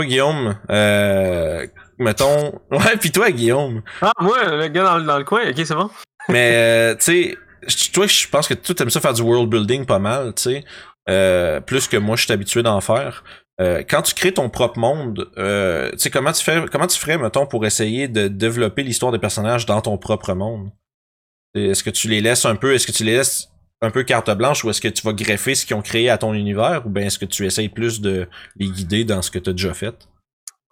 Toi, 0.00 0.06
Guillaume, 0.06 0.56
euh, 0.70 1.66
mettons. 1.98 2.58
Ouais, 2.70 2.96
puis 2.98 3.12
toi, 3.12 3.30
Guillaume. 3.30 3.82
Ah, 4.00 4.12
moi, 4.18 4.42
le 4.44 4.68
gars 4.68 4.82
dans, 4.82 5.04
dans 5.04 5.18
le 5.18 5.24
coin, 5.24 5.42
ok, 5.46 5.54
c'est 5.56 5.74
bon. 5.74 5.90
Mais, 6.30 6.54
euh, 6.54 6.94
tu 6.94 7.36
sais, 7.66 7.90
toi, 7.92 8.06
je 8.06 8.26
pense 8.28 8.48
que 8.48 8.54
tu 8.54 8.72
aimes 8.80 8.88
ça 8.88 9.02
faire 9.02 9.12
du 9.12 9.20
world 9.20 9.50
building 9.50 9.84
pas 9.84 9.98
mal, 9.98 10.32
tu 10.34 10.42
sais. 10.44 10.64
Euh, 11.10 11.60
plus 11.60 11.86
que 11.86 11.98
moi, 11.98 12.16
je 12.16 12.24
suis 12.24 12.32
habitué 12.32 12.62
d'en 12.62 12.80
faire. 12.80 13.24
Euh, 13.60 13.82
quand 13.86 14.00
tu 14.00 14.14
crées 14.14 14.32
ton 14.32 14.48
propre 14.48 14.78
monde, 14.78 15.30
euh, 15.36 15.90
tu 15.92 15.98
sais, 15.98 16.10
comment 16.10 16.32
tu 16.32 16.42
fais, 16.42 16.64
comment 16.72 16.86
tu 16.86 16.98
ferais, 16.98 17.18
mettons, 17.18 17.46
pour 17.46 17.66
essayer 17.66 18.08
de 18.08 18.28
développer 18.28 18.82
l'histoire 18.82 19.12
des 19.12 19.18
personnages 19.18 19.66
dans 19.66 19.82
ton 19.82 19.98
propre 19.98 20.32
monde? 20.32 20.70
Est-ce 21.54 21.84
que 21.84 21.90
tu 21.90 22.08
les 22.08 22.22
laisses 22.22 22.46
un 22.46 22.56
peu, 22.56 22.72
est-ce 22.72 22.86
que 22.86 22.92
tu 22.92 23.04
les 23.04 23.16
laisses 23.16 23.50
un 23.82 23.90
peu 23.90 24.02
carte 24.02 24.30
blanche 24.36 24.64
ou 24.64 24.70
est-ce 24.70 24.80
que 24.80 24.88
tu 24.88 25.02
vas 25.06 25.12
greffer 25.12 25.54
ce 25.54 25.64
qu'ils 25.64 25.76
ont 25.76 25.82
créé 25.82 26.10
à 26.10 26.18
ton 26.18 26.34
univers 26.34 26.86
ou 26.86 26.90
bien 26.90 27.06
est-ce 27.06 27.18
que 27.18 27.24
tu 27.24 27.46
essayes 27.46 27.68
plus 27.68 28.00
de 28.00 28.28
les 28.56 28.68
guider 28.68 29.04
dans 29.04 29.22
ce 29.22 29.30
que 29.30 29.38
tu 29.38 29.50
as 29.50 29.52
déjà 29.52 29.74
fait? 29.74 30.08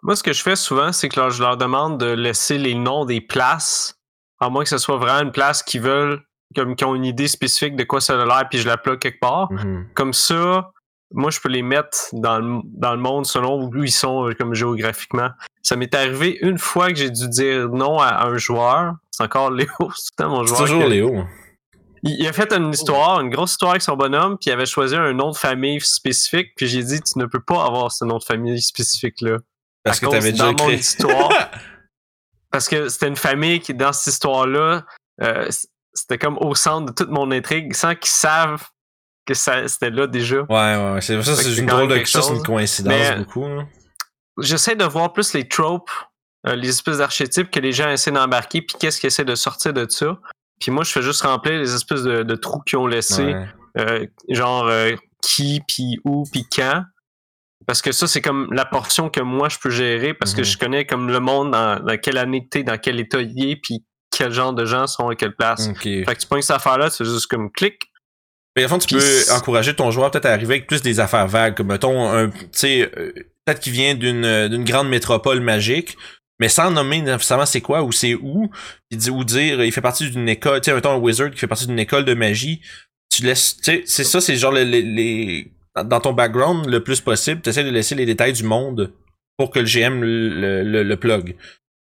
Moi, 0.03 0.15
ce 0.15 0.23
que 0.23 0.33
je 0.33 0.43
fais 0.43 0.57
souvent, 0.57 0.93
c'est 0.93 1.09
que 1.09 1.31
je 1.31 1.43
leur 1.43 1.57
demande 1.57 1.99
de 1.99 2.07
laisser 2.07 2.59
les 2.59 2.75
noms 2.75 3.05
des 3.05 3.21
places, 3.21 3.99
à 4.39 4.49
moins 4.49 4.63
que 4.63 4.69
ce 4.69 4.79
soit 4.79 4.97
vraiment 4.97 5.23
une 5.23 5.33
place 5.33 5.63
qu'ils 5.63 5.81
veulent, 5.81 6.21
comme 6.55 6.77
qui 6.77 6.85
ont 6.85 6.95
une 6.95 7.05
idée 7.05 7.29
spécifique 7.29 7.75
de 7.75 7.85
quoi 7.85 8.01
ça 8.01 8.21
a 8.21 8.25
l'air, 8.25 8.49
puis 8.49 8.61
je 8.61 8.69
la 8.69 8.77
quelque 8.77 9.19
part. 9.19 9.51
Mm-hmm. 9.51 9.85
Comme 9.95 10.13
ça, 10.13 10.71
moi, 11.13 11.31
je 11.31 11.41
peux 11.41 11.49
les 11.49 11.63
mettre 11.63 12.09
dans 12.13 12.39
le, 12.39 12.61
dans 12.65 12.93
le 12.93 13.01
monde 13.01 13.27
selon 13.27 13.65
où 13.65 13.83
ils 13.83 13.91
sont, 13.91 14.29
euh, 14.29 14.35
comme 14.35 14.55
géographiquement. 14.55 15.31
Ça 15.63 15.75
m'est 15.75 15.95
arrivé 15.95 16.39
une 16.43 16.59
fois 16.59 16.89
que 16.89 16.97
j'ai 16.97 17.11
dû 17.11 17.29
dire 17.29 17.69
non 17.71 17.99
à 17.99 18.27
un 18.27 18.37
joueur. 18.37 18.95
C'est 19.11 19.25
encore 19.25 19.51
Léo, 19.51 19.69
c'est 19.95 20.25
mon 20.25 20.45
joueur. 20.45 20.59
C'est 20.59 20.65
toujours 20.65 20.87
Léo. 20.87 21.25
Il, 22.03 22.27
a 22.27 22.33
fait 22.33 22.53
une 22.53 22.71
histoire, 22.73 23.21
une 23.21 23.31
grosse 23.31 23.53
histoire 23.53 23.73
avec 23.73 23.83
son 23.83 23.97
bonhomme, 23.97 24.37
puis 24.39 24.51
il 24.51 24.53
avait 24.53 24.67
choisi 24.67 24.95
un 24.95 25.13
nom 25.13 25.31
de 25.31 25.37
famille 25.37 25.81
spécifique, 25.81 26.53
puis 26.57 26.67
j'ai 26.67 26.83
dit 26.83 27.01
tu 27.01 27.19
ne 27.19 27.27
peux 27.27 27.41
pas 27.41 27.65
avoir 27.65 27.93
ce 27.93 28.05
nom 28.05 28.19
de 28.19 28.25
famille 28.25 28.61
spécifique 28.63 29.21
là. 29.21 29.39
Parce 29.85 30.01
que 30.01 30.07
t'avais 30.07 30.33
déjà 30.33 30.53
dans 30.53 30.65
mon 30.65 30.71
histoire. 30.71 31.51
parce 32.51 32.69
que 32.69 32.89
c'était 32.89 33.09
une 33.09 33.17
famille 33.17 33.61
qui 33.61 33.75
dans 33.75 33.93
cette 33.93 34.13
histoire 34.13 34.47
là, 34.47 34.85
euh, 35.23 35.49
c'était 35.95 36.19
comme 36.19 36.39
au 36.39 36.55
centre 36.55 36.87
de 36.87 36.93
toute 36.93 37.11
mon 37.11 37.31
intrigue 37.31 37.75
sans 37.75 37.95
qu'ils 37.95 38.11
savent 38.11 38.67
que 39.27 39.35
ça 39.35 39.67
c'était 39.69 39.91
là 39.91 40.07
déjà. 40.07 40.43
Ouais, 40.43 40.93
ouais, 40.95 41.01
c'est 41.01 41.21
ça, 41.23 41.35
c'est 41.37 41.57
une 41.57 41.67
drôle 41.67 41.89
de 41.89 41.95
c'est 42.05 42.19
une 42.19 42.25
chose. 42.25 42.43
coïncidence 42.43 42.93
Mais- 42.95 43.17
beaucoup. 43.17 43.45
hein. 43.45 43.69
J'essaie 44.41 44.77
de 44.77 44.85
voir 44.85 45.13
plus 45.13 45.33
les 45.35 45.49
tropes, 45.49 45.91
euh, 46.47 46.55
les 46.55 46.69
espèces 46.69 46.99
d'archétypes 46.99 47.51
que 47.51 47.59
les 47.59 47.73
gens 47.73 47.91
essaient 47.91 48.13
d'embarquer, 48.13 48.63
puis 48.63 48.77
qu'est-ce 48.79 49.01
qu'ils 49.01 49.09
essaient 49.09 49.25
de 49.25 49.35
sortir 49.35 49.73
de 49.73 49.85
ça. 49.89 50.17
Puis 50.61 50.71
moi, 50.71 50.85
je 50.85 50.91
fais 50.93 51.03
juste 51.03 51.23
remplir 51.23 51.59
les 51.61 51.75
espèces 51.75 52.03
de, 52.03 52.23
de 52.23 52.35
trous 52.35 52.61
qu'ils 52.61 52.79
ont 52.79 52.87
laissés, 52.87 53.35
Ouais. 53.35 53.47
euh, 53.79 54.07
genre 54.31 54.67
euh, 54.69 54.93
qui, 55.23 55.61
puis 55.69 55.99
où, 56.05 56.25
puis 56.31 56.45
quand. 56.55 56.83
Parce 57.67 57.83
que 57.83 57.93
ça, 57.93 58.07
c'est 58.07 58.21
comme 58.23 58.49
la 58.53 58.65
portion 58.65 59.11
que 59.11 59.21
moi, 59.21 59.49
je 59.49 59.59
peux 59.59 59.71
gérer, 59.71 60.15
parce 60.15 60.33
que 60.33 60.41
Mhm. 60.41 60.45
je 60.45 60.59
connais 60.59 60.87
comme 60.87 61.09
le 61.11 61.21
monde, 61.21 61.51
dans, 61.53 61.79
dans 61.81 61.99
quelle 61.99 62.17
année 62.19 62.47
t'es, 62.51 62.63
dans 62.63 62.79
quel 62.79 62.99
état 62.99 63.21
il 63.21 63.51
est, 63.51 63.57
puis 63.57 63.85
quel 64.11 64.33
genre 64.33 64.53
de 64.55 64.65
gens 64.65 64.87
sont 64.87 65.09
à 65.09 65.15
quelle 65.15 65.35
place. 65.37 65.67
Fait 65.83 66.05
que 66.05 66.13
tu 66.19 66.27
pognes 66.27 66.41
cette 66.43 66.57
affaire-là, 66.57 66.89
fais 66.91 67.05
juste 67.05 67.27
comme 67.27 67.51
clic. 67.53 67.77
Mais 68.57 68.65
au 68.65 68.69
fond, 68.69 68.79
tu 68.79 68.95
peux 68.95 69.33
encourager 69.33 69.75
ton 69.77 69.91
joueur 69.91 70.11
peut-être 70.11 70.27
à 70.27 70.33
arriver 70.33 70.55
avec 70.55 70.67
plus 70.67 70.83
des 70.83 70.99
affaires 70.99 71.29
vagues, 71.29 71.57
comme 71.57 71.69
mettons 71.69 72.09
un, 72.11 72.31
tu 72.31 72.37
sais, 72.53 72.91
euh, 72.97 73.13
peut-être 73.45 73.61
qu'il 73.61 73.73
vient 73.73 73.95
d'une 73.95 74.65
grande 74.65 74.89
métropole 74.89 75.41
magique, 75.41 75.97
mais 76.41 76.49
sans 76.49 76.71
nommer 76.71 77.01
nécessairement 77.03 77.47
c'est 77.47 77.61
quoi 77.61 77.83
ou 77.83 77.93
c'est 77.93 78.15
où, 78.15 78.51
ou 79.11 79.25
dire 79.25 79.63
il 79.65 79.73
fait 79.73 79.81
partie 79.81 80.09
d'une 80.11 80.29
école, 80.29 80.61
tu 80.61 80.71
sais, 80.71 80.87
un 80.87 80.97
wizard 80.97 81.31
qui 81.31 81.39
fait 81.39 81.47
partie 81.47 81.67
d'une 81.67 81.79
école 81.79 82.05
de 82.05 82.15
magie, 82.15 82.61
tu 83.11 83.23
laisses, 83.25 83.57
tu 83.57 83.63
sais, 83.65 83.83
c'est 83.87 84.05
ça, 84.05 84.21
c'est 84.21 84.37
genre 84.37 84.53
les, 84.53 84.65
les, 84.65 84.83
les- 84.83 85.53
dans 85.85 86.01
ton 86.01 86.13
background 86.13 86.67
le 86.67 86.83
plus 86.83 87.01
possible, 87.01 87.41
tu 87.41 87.51
essaies 87.51 87.65
de 87.65 87.71
laisser 87.71 87.95
les 87.95 88.07
détails 88.07 88.33
du 88.33 88.43
monde 88.45 88.93
pour 89.37 89.51
que 89.51 89.59
le 89.61 89.65
GM 89.67 90.01
le, 90.03 90.63
le, 90.65 90.83
le 90.83 90.97
plug. 90.97 91.37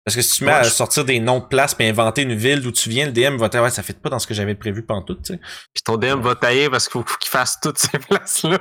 Parce 0.05 0.15
que 0.15 0.23
si 0.23 0.39
tu 0.39 0.45
mets 0.45 0.53
Ouais, 0.53 0.59
à 0.59 0.63
je- 0.63 0.69
sortir 0.71 1.05
des 1.05 1.19
noms 1.19 1.41
de 1.41 1.47
places 1.47 1.75
puis 1.75 1.87
inventer 1.87 2.23
une 2.23 2.35
ville 2.35 2.61
d'où 2.61 2.71
tu 2.71 2.89
viens, 2.91 3.07
le 3.07 3.13
DM 3.13 3.37
va 3.39 3.49
te 3.49 3.57
dire 3.57 3.63
ouais, 3.63 3.71
ça 3.71 3.83
fait 3.83 3.99
pas 4.01 4.09
dans 4.11 4.19
ce 4.21 4.27
que 4.27 4.35
j'avais 4.35 4.55
prévu 4.55 4.83
pantoute, 4.83 5.23
tu 5.23 5.33
sais. 5.35 5.41
Puis 5.75 5.83
ton 5.85 5.97
DM 5.97 6.21
va 6.21 6.35
tailler 6.37 6.71
parce 6.71 6.89
qu'il 6.89 7.03
faut 7.03 7.17
qu'il 7.19 7.31
fasse 7.31 7.59
toutes 7.61 7.79
ces 7.79 7.99
places-là. 8.09 8.59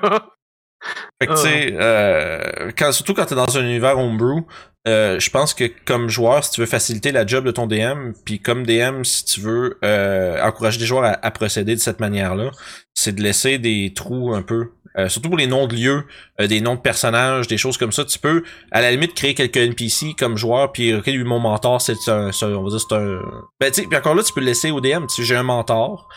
Fait 1.21 1.27
que, 1.27 1.33
tu 1.35 1.41
sais, 1.41 1.75
euh, 1.79 2.71
quand, 2.77 2.91
surtout 2.91 3.13
quand 3.13 3.25
t'es 3.25 3.35
dans 3.35 3.57
un 3.57 3.61
univers 3.63 3.97
homebrew, 3.99 4.45
euh, 4.87 5.19
je 5.19 5.29
pense 5.31 5.53
que 5.53 5.65
comme 5.85 6.09
joueur, 6.09 6.43
si 6.43 6.51
tu 6.51 6.61
veux 6.61 6.67
faciliter 6.67 7.11
la 7.11 7.25
job 7.25 7.43
de 7.45 7.51
ton 7.51 7.65
DM, 7.67 8.11
puis 8.23 8.39
comme 8.39 8.65
DM, 8.65 9.03
si 9.03 9.25
tu 9.25 9.39
veux 9.41 9.77
euh, 9.83 10.41
encourager 10.43 10.79
les 10.79 10.85
joueurs 10.85 11.03
à, 11.05 11.17
à 11.25 11.31
procéder 11.31 11.75
de 11.75 11.79
cette 11.81 11.99
manière-là, 11.99 12.51
c'est 12.93 13.13
de 13.15 13.21
laisser 13.23 13.57
des 13.57 13.93
trous 13.95 14.33
un 14.35 14.41
peu. 14.43 14.69
euh, 14.97 15.09
surtout 15.09 15.29
pour 15.29 15.37
les 15.37 15.47
noms 15.47 15.67
de 15.67 15.75
lieux, 15.75 16.03
euh, 16.39 16.47
des 16.47 16.61
noms 16.61 16.75
de 16.75 16.79
personnages, 16.81 17.47
des 17.47 17.57
choses 17.57 17.77
comme 17.77 17.91
ça. 17.91 18.05
Tu 18.05 18.17
peux, 18.19 18.43
à 18.71 18.79
la 18.81 18.91
limite, 18.91 19.13
créer 19.13 19.33
quelques 19.33 19.57
NPC 19.57 20.13
comme 20.17 20.37
joueur, 20.37 20.71
puis 20.71 20.93
ok, 20.93 21.07
lui, 21.07 21.23
mon 21.25 21.39
mentor, 21.39 21.81
c'est 21.81 21.95
un, 22.07 22.29
on 22.43 22.63
va 22.63 22.69
dire, 22.69 22.79
c'est 22.79 22.95
un... 22.95 23.19
Ben, 23.59 23.71
tu 23.71 23.81
sais, 23.81 23.87
puis 23.87 23.97
encore 23.97 24.15
là, 24.15 24.23
tu 24.23 24.31
peux 24.33 24.39
le 24.39 24.45
laisser 24.45 24.71
au 24.71 24.79
DM. 24.81 25.07
Sais, 25.09 25.23
j'ai 25.23 25.35
un 25.35 25.43
mentor, 25.43 26.07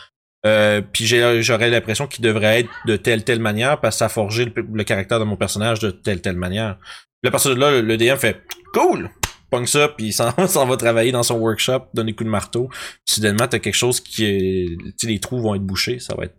euh, 0.45 0.81
puis 0.93 1.05
j'aurais 1.41 1.69
l'impression 1.69 2.07
qu'il 2.07 2.23
devrait 2.23 2.61
être 2.61 2.69
de 2.85 2.95
telle 2.95 3.25
telle 3.25 3.39
manière 3.41 3.81
parce 3.81 3.95
que 3.95 3.99
ça 3.99 4.05
a 4.05 4.09
forgé 4.09 4.45
le, 4.45 4.53
le 4.73 4.83
caractère 4.85 5.19
de 5.19 5.25
mon 5.25 5.35
personnage 5.35 5.79
de 5.79 5.91
telle 5.91 6.21
telle 6.21 6.37
manière. 6.37 6.77
Puis 7.21 7.27
à 7.27 7.31
partir 7.31 7.53
de 7.53 7.59
là, 7.59 7.81
le 7.81 7.97
DM 7.97 8.15
fait 8.15 8.41
cool, 8.73 9.09
pogne 9.49 9.65
ça, 9.65 9.87
puis 9.89 10.07
il 10.07 10.13
s'en 10.13 10.65
va 10.65 10.77
travailler 10.77 11.11
dans 11.11 11.23
son 11.23 11.35
workshop, 11.35 11.87
donner 11.93 12.11
des 12.11 12.15
coups 12.15 12.25
de 12.25 12.31
marteau. 12.31 12.69
Soudainement, 13.05 13.47
t'as 13.47 13.59
quelque 13.59 13.73
chose 13.75 13.99
qui, 13.99 14.25
est- 14.25 14.77
tu 14.77 14.93
sais, 14.97 15.07
les 15.07 15.19
trous 15.19 15.41
vont 15.41 15.55
être 15.55 15.65
bouchés, 15.65 15.99
ça 15.99 16.15
va 16.15 16.25
être, 16.25 16.35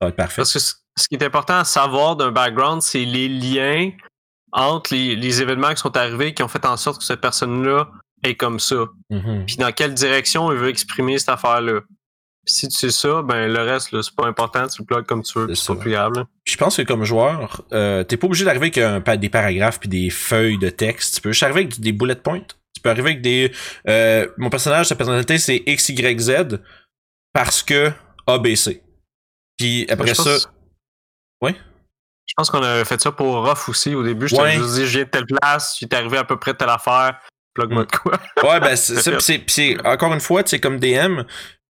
ça 0.00 0.06
va 0.06 0.08
être 0.08 0.16
parfait. 0.16 0.36
Parce 0.36 0.52
que 0.52 0.58
ce 0.58 1.08
qui 1.08 1.14
est 1.14 1.22
important 1.24 1.58
à 1.58 1.64
savoir 1.64 2.16
d'un 2.16 2.30
background, 2.30 2.82
c'est 2.82 3.04
les 3.04 3.28
liens 3.28 3.90
entre 4.52 4.94
les, 4.94 5.16
les 5.16 5.42
événements 5.42 5.70
qui 5.74 5.80
sont 5.80 5.96
arrivés 5.96 6.32
qui 6.32 6.42
ont 6.42 6.48
fait 6.48 6.64
en 6.64 6.76
sorte 6.76 6.98
que 6.98 7.04
cette 7.04 7.20
personne-là 7.20 7.88
est 8.22 8.36
comme 8.36 8.60
ça. 8.60 8.86
Mhm. 9.10 9.44
Puis 9.46 9.56
dans 9.56 9.72
quelle 9.72 9.92
direction 9.94 10.52
il 10.52 10.58
veut 10.58 10.68
exprimer 10.68 11.18
cette 11.18 11.30
affaire-là. 11.30 11.80
Si 12.46 12.68
tu 12.68 12.76
sais 12.76 12.90
ça, 12.90 13.22
ben 13.22 13.50
le 13.50 13.60
reste, 13.62 13.88
c'est 14.02 14.14
pas 14.14 14.26
important, 14.26 14.66
tu 14.68 14.82
le 14.82 14.86
plugues 14.86 15.06
comme 15.06 15.22
tu 15.22 15.38
veux, 15.38 15.48
C'est 15.48 15.54
c'est 15.62 15.74
pas 15.74 15.80
plus 15.80 15.90
grave. 15.92 16.12
je 16.44 16.56
pense 16.56 16.76
que 16.76 16.82
comme 16.82 17.04
joueur, 17.04 17.62
euh, 17.72 18.04
t'es 18.04 18.16
pas 18.16 18.26
obligé 18.26 18.44
d'arriver 18.44 18.66
avec 18.66 18.78
un, 18.78 19.16
des 19.16 19.28
paragraphes 19.30 19.80
puis 19.80 19.88
des 19.88 20.10
feuilles 20.10 20.58
de 20.58 20.68
texte. 20.68 21.14
Tu 21.16 21.20
peux 21.22 21.32
juste 21.32 21.42
arriver 21.42 21.60
avec 21.60 21.80
des 21.80 21.92
bullet 21.92 22.16
points. 22.16 22.40
Tu 22.74 22.82
peux 22.82 22.90
arriver 22.90 23.10
avec 23.12 23.22
des. 23.22 23.50
euh, 23.88 24.28
mon 24.36 24.50
personnage, 24.50 24.86
sa 24.86 24.94
personnalité, 24.96 25.38
c'est 25.38 25.62
X, 25.66 25.88
Y, 25.88 26.20
Z 26.20 26.60
parce 27.32 27.62
que 27.62 27.90
ABC. 28.26 28.82
Puis 29.58 29.86
après 29.88 30.08
Je 30.08 30.14
ça. 30.14 30.22
pense- 30.24 30.48
Ouais. 31.40 31.54
Je 32.26 32.32
pense 32.36 32.50
qu'on 32.50 32.62
a 32.62 32.84
fait 32.84 33.00
ça 33.00 33.12
pour 33.12 33.46
Ruff 33.46 33.68
aussi 33.68 33.94
au 33.94 34.02
début. 34.02 34.28
Je 34.28 34.34
Ouais. 34.36 34.58
dit, 34.58 34.86
j'ai 34.86 35.06
telle 35.06 35.26
place, 35.26 35.76
j'étais 35.78 35.96
arrivé 35.96 36.16
à 36.18 36.24
peu 36.24 36.38
près 36.38 36.54
telle 36.54 36.70
affaire, 36.70 37.20
plug-moi 37.54 37.82
Mm. 37.82 37.86
de 37.86 37.90
quoi. 37.96 38.20
Ouais, 38.50 38.60
ben 38.60 38.76
c'est 38.76 38.96
ça. 38.96 39.12
c'est- 39.20 39.44
c'est 39.46 39.86
encore 39.86 40.12
une 40.12 40.20
fois, 40.20 40.42
tu 40.42 40.50
sais, 40.50 40.60
comme 40.60 40.78
DM, 40.80 41.22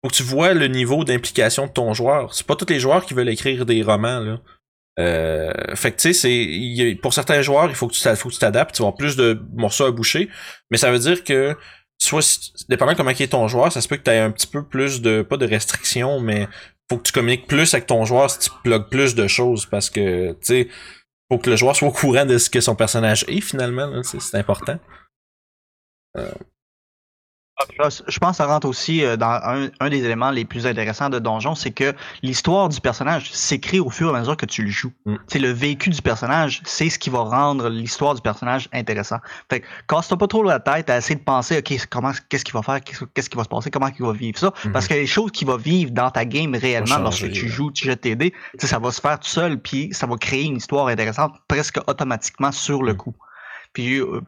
faut 0.03 0.09
que 0.09 0.15
tu 0.15 0.23
vois 0.23 0.53
le 0.53 0.67
niveau 0.67 1.03
d'implication 1.03 1.67
de 1.67 1.71
ton 1.71 1.93
joueur. 1.93 2.33
C'est 2.33 2.45
pas 2.45 2.55
tous 2.55 2.69
les 2.69 2.79
joueurs 2.79 3.05
qui 3.05 3.13
veulent 3.13 3.29
écrire 3.29 3.65
des 3.65 3.81
romans 3.81 4.19
là. 4.19 4.39
Euh, 4.99 5.75
fait 5.75 5.91
que 5.91 5.97
tu 5.97 6.13
sais, 6.13 6.85
c'est 6.85 6.99
pour 7.01 7.13
certains 7.13 7.41
joueurs, 7.41 7.69
il 7.69 7.75
faut 7.75 7.87
que 7.87 7.93
tu 7.93 8.37
t'adaptes. 8.37 8.75
Tu 8.75 8.83
vas 8.83 8.91
plus 8.91 9.15
de 9.15 9.41
morceaux 9.53 9.85
à 9.85 9.91
boucher, 9.91 10.29
mais 10.69 10.77
ça 10.77 10.91
veut 10.91 10.99
dire 10.99 11.23
que 11.23 11.55
soit 11.97 12.53
dépendant 12.69 12.93
comment 12.93 13.09
est 13.09 13.31
ton 13.31 13.47
joueur, 13.47 13.71
ça 13.71 13.81
se 13.81 13.87
peut 13.87 13.97
que 13.97 14.03
tu 14.03 14.11
aies 14.11 14.19
un 14.19 14.31
petit 14.31 14.47
peu 14.47 14.63
plus 14.63 15.01
de 15.01 15.21
pas 15.23 15.37
de 15.37 15.47
restrictions, 15.47 16.19
mais 16.19 16.47
faut 16.89 16.97
que 16.97 17.03
tu 17.03 17.11
communiques 17.11 17.47
plus 17.47 17.73
avec 17.73 17.87
ton 17.87 18.05
joueur 18.05 18.29
si 18.29 18.39
tu 18.39 18.49
plugues 18.63 18.89
plus 18.89 19.15
de 19.15 19.27
choses 19.27 19.65
parce 19.65 19.89
que 19.89 20.33
tu 20.33 20.37
sais 20.41 20.67
faut 21.31 21.39
que 21.39 21.49
le 21.49 21.55
joueur 21.55 21.75
soit 21.75 21.87
au 21.87 21.91
courant 21.91 22.25
de 22.25 22.37
ce 22.37 22.49
que 22.49 22.61
son 22.61 22.75
personnage 22.75 23.25
est 23.27 23.41
finalement. 23.41 24.03
C'est 24.03 24.37
important. 24.37 24.77
Là, 26.13 26.25
Je 27.79 28.17
pense 28.19 28.31
que 28.31 28.35
ça 28.37 28.45
rentre 28.47 28.67
aussi 28.67 29.03
euh, 29.05 29.15
dans 29.15 29.27
un, 29.43 29.69
un 29.79 29.89
des 29.89 30.03
éléments 30.03 30.31
les 30.31 30.43
plus 30.43 30.65
intéressants 30.65 31.09
de 31.09 31.19
Donjon, 31.19 31.53
c'est 31.55 31.71
que 31.71 31.93
l'histoire 32.23 32.67
du 32.67 32.81
personnage 32.81 33.31
s'écrit 33.31 33.79
au 33.79 33.89
fur 33.91 34.11
et 34.11 34.17
à 34.17 34.19
mesure 34.19 34.35
que 34.35 34.45
tu 34.47 34.63
le 34.63 34.69
joues. 34.71 34.91
Mm. 35.05 35.15
C'est 35.27 35.39
le 35.39 35.51
vécu 35.51 35.89
du 35.91 36.01
personnage, 36.01 36.61
c'est 36.65 36.89
ce 36.89 36.97
qui 36.97 37.09
va 37.11 37.19
rendre 37.19 37.69
l'histoire 37.69 38.15
du 38.15 38.21
personnage 38.21 38.69
intéressant. 38.73 39.17
Fait 39.49 39.59
que 39.61 39.67
casse-toi 39.87 40.17
pas 40.17 40.27
trop 40.27 40.43
la 40.43 40.59
tête 40.59 40.89
à 40.89 40.97
essayer 40.97 41.15
de 41.15 41.23
penser, 41.23 41.59
ok, 41.59 41.87
comment, 41.89 42.11
qu'est-ce 42.27 42.43
qu'il 42.43 42.53
va 42.55 42.63
faire, 42.63 42.81
qu'est-ce 42.81 43.05
qu'est-ce 43.13 43.29
qui 43.29 43.37
va 43.37 43.43
se 43.43 43.49
passer, 43.49 43.69
comment 43.69 43.89
il 43.97 44.05
va 44.05 44.13
vivre 44.13 44.37
ça, 44.39 44.51
Mhm. 44.65 44.71
parce 44.71 44.87
que 44.87 44.95
les 44.95 45.07
choses 45.07 45.31
qu'il 45.31 45.47
va 45.47 45.57
vivre 45.57 45.91
dans 45.91 46.09
ta 46.09 46.25
game 46.25 46.55
réellement 46.55 46.97
lorsque 46.97 47.31
tu 47.31 47.47
joues, 47.47 47.71
tu 47.71 47.85
jettes 47.85 48.01
tes 48.01 48.15
dés, 48.15 48.33
ça 48.57 48.79
va 48.79 48.91
se 48.91 48.99
faire 48.99 49.19
tout 49.19 49.29
seul, 49.29 49.59
puis 49.59 49.89
ça 49.93 50.07
va 50.07 50.17
créer 50.17 50.43
une 50.45 50.57
histoire 50.57 50.87
intéressante 50.87 51.35
presque 51.47 51.77
automatiquement 51.87 52.51
sur 52.51 52.81
le 52.83 52.93
Mm. 52.93 52.97
coup. 52.97 53.15
Puis 53.73 53.99
euh, 53.99 54.21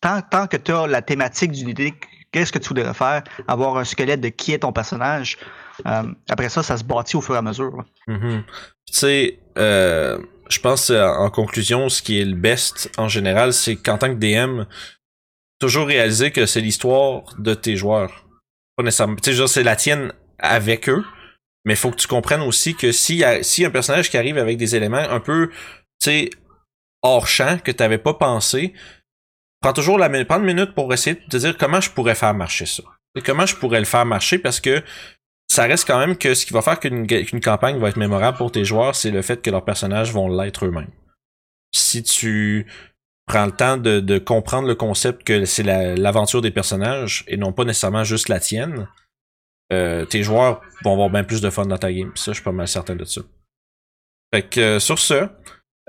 tant, 0.00 0.20
tant 0.20 0.46
que 0.48 0.56
tu 0.56 0.72
as 0.72 0.86
la 0.88 1.00
thématique 1.00 1.52
d'une 1.52 1.68
idée, 1.68 1.94
qu'est-ce 2.32 2.50
que 2.50 2.58
tu 2.58 2.68
voudrais 2.68 2.94
faire, 2.94 3.22
avoir 3.46 3.76
un 3.76 3.84
squelette 3.84 4.20
de 4.20 4.28
qui 4.28 4.52
est 4.52 4.60
ton 4.60 4.72
personnage, 4.72 5.38
euh, 5.86 6.02
après 6.28 6.48
ça, 6.48 6.62
ça 6.62 6.76
se 6.76 6.84
bâtit 6.84 7.16
au 7.16 7.20
fur 7.20 7.34
et 7.34 7.38
à 7.38 7.42
mesure. 7.42 7.84
Mhm. 8.08 8.44
Tu 8.86 8.94
sais, 8.94 9.38
euh, 9.58 10.18
je 10.48 10.58
pense 10.60 10.90
euh, 10.90 11.06
en 11.06 11.30
conclusion, 11.30 11.88
ce 11.88 12.02
qui 12.02 12.20
est 12.20 12.24
le 12.24 12.34
best 12.34 12.90
en 12.98 13.08
général, 13.08 13.52
c'est 13.52 13.76
qu'en 13.76 13.98
tant 13.98 14.08
que 14.14 14.18
DM, 14.18 14.64
toujours 15.58 15.86
réaliser 15.86 16.30
que 16.30 16.46
c'est 16.46 16.60
l'histoire 16.60 17.22
de 17.38 17.54
tes 17.54 17.76
joueurs. 17.76 18.26
Pas 18.76 18.82
nécessairement. 18.82 19.16
Tu 19.16 19.34
sais, 19.34 19.46
c'est 19.46 19.62
la 19.62 19.76
tienne 19.76 20.12
avec 20.38 20.88
eux, 20.88 21.04
mais 21.64 21.76
faut 21.76 21.90
que 21.90 21.96
tu 21.96 22.08
comprennes 22.08 22.40
aussi 22.40 22.74
que 22.74 22.90
s'il 22.90 23.16
y 23.16 23.24
a, 23.24 23.42
si 23.42 23.64
un 23.64 23.70
personnage 23.70 24.10
qui 24.10 24.16
arrive 24.16 24.38
avec 24.38 24.56
des 24.56 24.74
éléments 24.74 24.96
un 24.96 25.20
peu, 25.20 25.48
tu 25.48 25.56
sais, 26.00 26.30
hors 27.02 27.26
champ 27.26 27.58
que 27.62 27.70
tu 27.70 27.82
n'avais 27.82 27.98
pas 27.98 28.14
pensé, 28.14 28.74
prends 29.62 29.72
toujours 29.72 29.98
la 29.98 30.08
minute, 30.08 30.28
prends 30.28 30.38
une 30.40 30.44
minute 30.44 30.74
pour 30.74 30.92
essayer 30.92 31.16
de 31.16 31.26
te 31.28 31.36
dire 31.38 31.56
comment 31.56 31.80
je 31.80 31.90
pourrais 31.90 32.14
faire 32.14 32.34
marcher 32.34 32.66
ça. 32.66 32.82
Et 33.16 33.22
comment 33.22 33.46
je 33.46 33.56
pourrais 33.56 33.78
le 33.78 33.86
faire 33.86 34.04
marcher 34.04 34.38
parce 34.38 34.60
que 34.60 34.82
ça 35.50 35.64
reste 35.64 35.86
quand 35.86 35.98
même 35.98 36.16
que 36.16 36.34
ce 36.34 36.46
qui 36.46 36.52
va 36.52 36.62
faire 36.62 36.80
qu'une 36.80 37.06
qu'une 37.06 37.40
campagne 37.40 37.78
va 37.78 37.88
être 37.90 37.96
mémorable 37.98 38.38
pour 38.38 38.50
tes 38.52 38.64
joueurs, 38.64 38.94
c'est 38.94 39.10
le 39.10 39.22
fait 39.22 39.42
que 39.42 39.50
leurs 39.50 39.64
personnages 39.64 40.12
vont 40.12 40.28
l'être 40.28 40.64
eux-mêmes. 40.64 40.90
Si 41.74 42.02
tu 42.02 42.66
prends 43.26 43.46
le 43.46 43.52
temps 43.52 43.76
de, 43.76 44.00
de 44.00 44.18
comprendre 44.18 44.66
le 44.66 44.74
concept 44.74 45.24
que 45.24 45.44
c'est 45.44 45.62
la- 45.62 45.94
l'aventure 45.94 46.40
des 46.42 46.50
personnages 46.50 47.24
et 47.28 47.36
non 47.36 47.52
pas 47.52 47.64
nécessairement 47.64 48.04
juste 48.04 48.28
la 48.28 48.40
tienne, 48.40 48.88
euh, 49.72 50.04
tes 50.06 50.22
joueurs 50.22 50.62
vont 50.84 50.92
avoir 50.94 51.10
bien 51.10 51.24
plus 51.24 51.40
de 51.40 51.50
fun 51.50 51.66
dans 51.66 51.78
ta 51.78 51.92
game. 51.92 52.12
Ça, 52.14 52.32
je 52.32 52.36
suis 52.36 52.44
pas 52.44 52.52
mal 52.52 52.66
certain 52.68 52.96
de 52.96 53.04
ça. 53.04 53.20
Fait 54.34 54.42
que 54.42 54.60
euh, 54.60 54.78
sur 54.80 54.98
ce, 54.98 55.28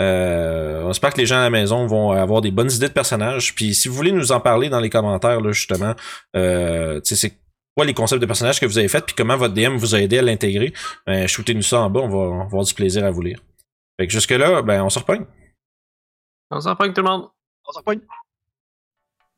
euh, 0.01 0.81
on 0.83 0.91
espère 0.91 1.13
que 1.13 1.19
les 1.19 1.25
gens 1.25 1.37
à 1.37 1.43
la 1.43 1.49
maison 1.49 1.85
vont 1.85 2.11
avoir 2.11 2.41
des 2.41 2.51
bonnes 2.51 2.71
idées 2.71 2.87
de 2.87 2.93
personnages. 2.93 3.53
Puis 3.55 3.75
si 3.75 3.87
vous 3.87 3.95
voulez 3.95 4.11
nous 4.11 4.31
en 4.31 4.39
parler 4.39 4.69
dans 4.69 4.79
les 4.79 4.89
commentaires, 4.89 5.41
là, 5.41 5.51
justement, 5.51 5.93
euh, 6.35 6.99
c'est 7.03 7.37
quoi 7.75 7.85
les 7.85 7.93
concepts 7.93 8.21
de 8.21 8.25
personnages 8.25 8.59
que 8.59 8.65
vous 8.65 8.77
avez 8.77 8.87
fait, 8.87 9.05
puis 9.05 9.15
comment 9.15 9.37
votre 9.37 9.53
DM 9.53 9.75
vous 9.75 9.95
a 9.95 10.01
aidé 10.01 10.19
à 10.19 10.21
l'intégrer, 10.21 10.73
ben, 11.05 11.27
shootez-nous 11.27 11.61
ça 11.61 11.81
en 11.81 11.89
bas, 11.89 12.01
on 12.01 12.09
va, 12.09 12.17
on 12.17 12.37
va 12.39 12.43
avoir 12.45 12.63
du 12.63 12.73
plaisir 12.73 13.05
à 13.05 13.11
vous 13.11 13.21
lire. 13.21 13.39
Fait 13.99 14.07
que 14.07 14.13
jusque-là, 14.13 14.61
ben, 14.61 14.83
on 14.83 14.89
se 14.89 14.99
repogne. 14.99 15.25
On 16.51 16.59
s'en 16.59 16.75
prend 16.75 16.87
que 16.87 16.93
tout 16.93 17.01
le 17.01 17.09
monde. 17.09 17.29
On 17.67 17.71
s'en 17.71 17.79
repogne. 17.79 18.01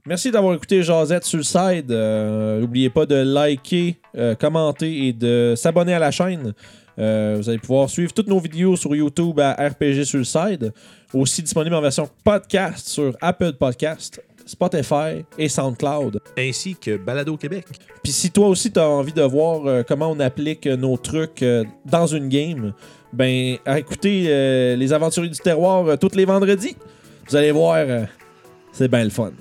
Merci 0.07 0.29
d'avoir 0.29 0.53
écouté 0.53 0.83
Jazette 0.83 1.23
sur 1.23 1.37
le 1.37 1.43
side. 1.43 1.91
Euh, 1.91 2.59
N'oubliez 2.59 2.91
pas 2.91 3.07
de 3.07 3.15
liker, 3.15 3.99
euh, 4.15 4.35
commenter 4.35 5.07
et 5.07 5.13
de 5.13 5.55
s'abonner 5.57 5.95
à 5.95 5.99
la 5.99 6.11
chaîne. 6.11 6.53
Euh, 6.97 7.35
vous 7.37 7.49
allez 7.49 7.59
pouvoir 7.59 7.89
suivre 7.89 8.13
toutes 8.13 8.27
nos 8.27 8.39
vidéos 8.39 8.75
sur 8.75 8.95
YouTube 8.95 9.39
à 9.39 9.53
RPG 9.53 10.03
sur 10.03 10.19
le 10.19 10.23
side. 10.23 10.73
Aussi 11.13 11.41
disponible 11.41 11.75
en 11.75 11.81
version 11.81 12.09
podcast 12.23 12.87
sur 12.87 13.15
Apple 13.21 13.53
Podcast. 13.53 14.21
Spotify 14.45 15.25
et 15.37 15.49
SoundCloud. 15.49 16.21
Ainsi 16.37 16.75
que 16.75 16.97
Balado 16.97 17.35
Québec. 17.35 17.65
Puis 18.03 18.11
si 18.11 18.31
toi 18.31 18.47
aussi 18.47 18.71
tu 18.71 18.79
as 18.79 18.87
envie 18.87 19.13
de 19.13 19.23
voir 19.23 19.65
euh, 19.65 19.83
comment 19.83 20.11
on 20.11 20.19
applique 20.19 20.67
euh, 20.67 20.77
nos 20.77 20.97
trucs 20.97 21.43
dans 21.85 22.07
une 22.07 22.29
game, 22.29 22.73
ben 23.11 23.57
écoutez 23.65 24.25
euh, 24.27 24.75
les 24.75 24.93
aventuriers 24.93 25.31
du 25.31 25.39
terroir 25.39 25.97
tous 25.97 26.15
les 26.15 26.25
vendredis. 26.25 26.75
Vous 27.27 27.35
allez 27.35 27.51
voir, 27.51 27.83
c'est 28.71 28.87
bien 28.87 29.03
le 29.03 29.09
fun. 29.09 29.31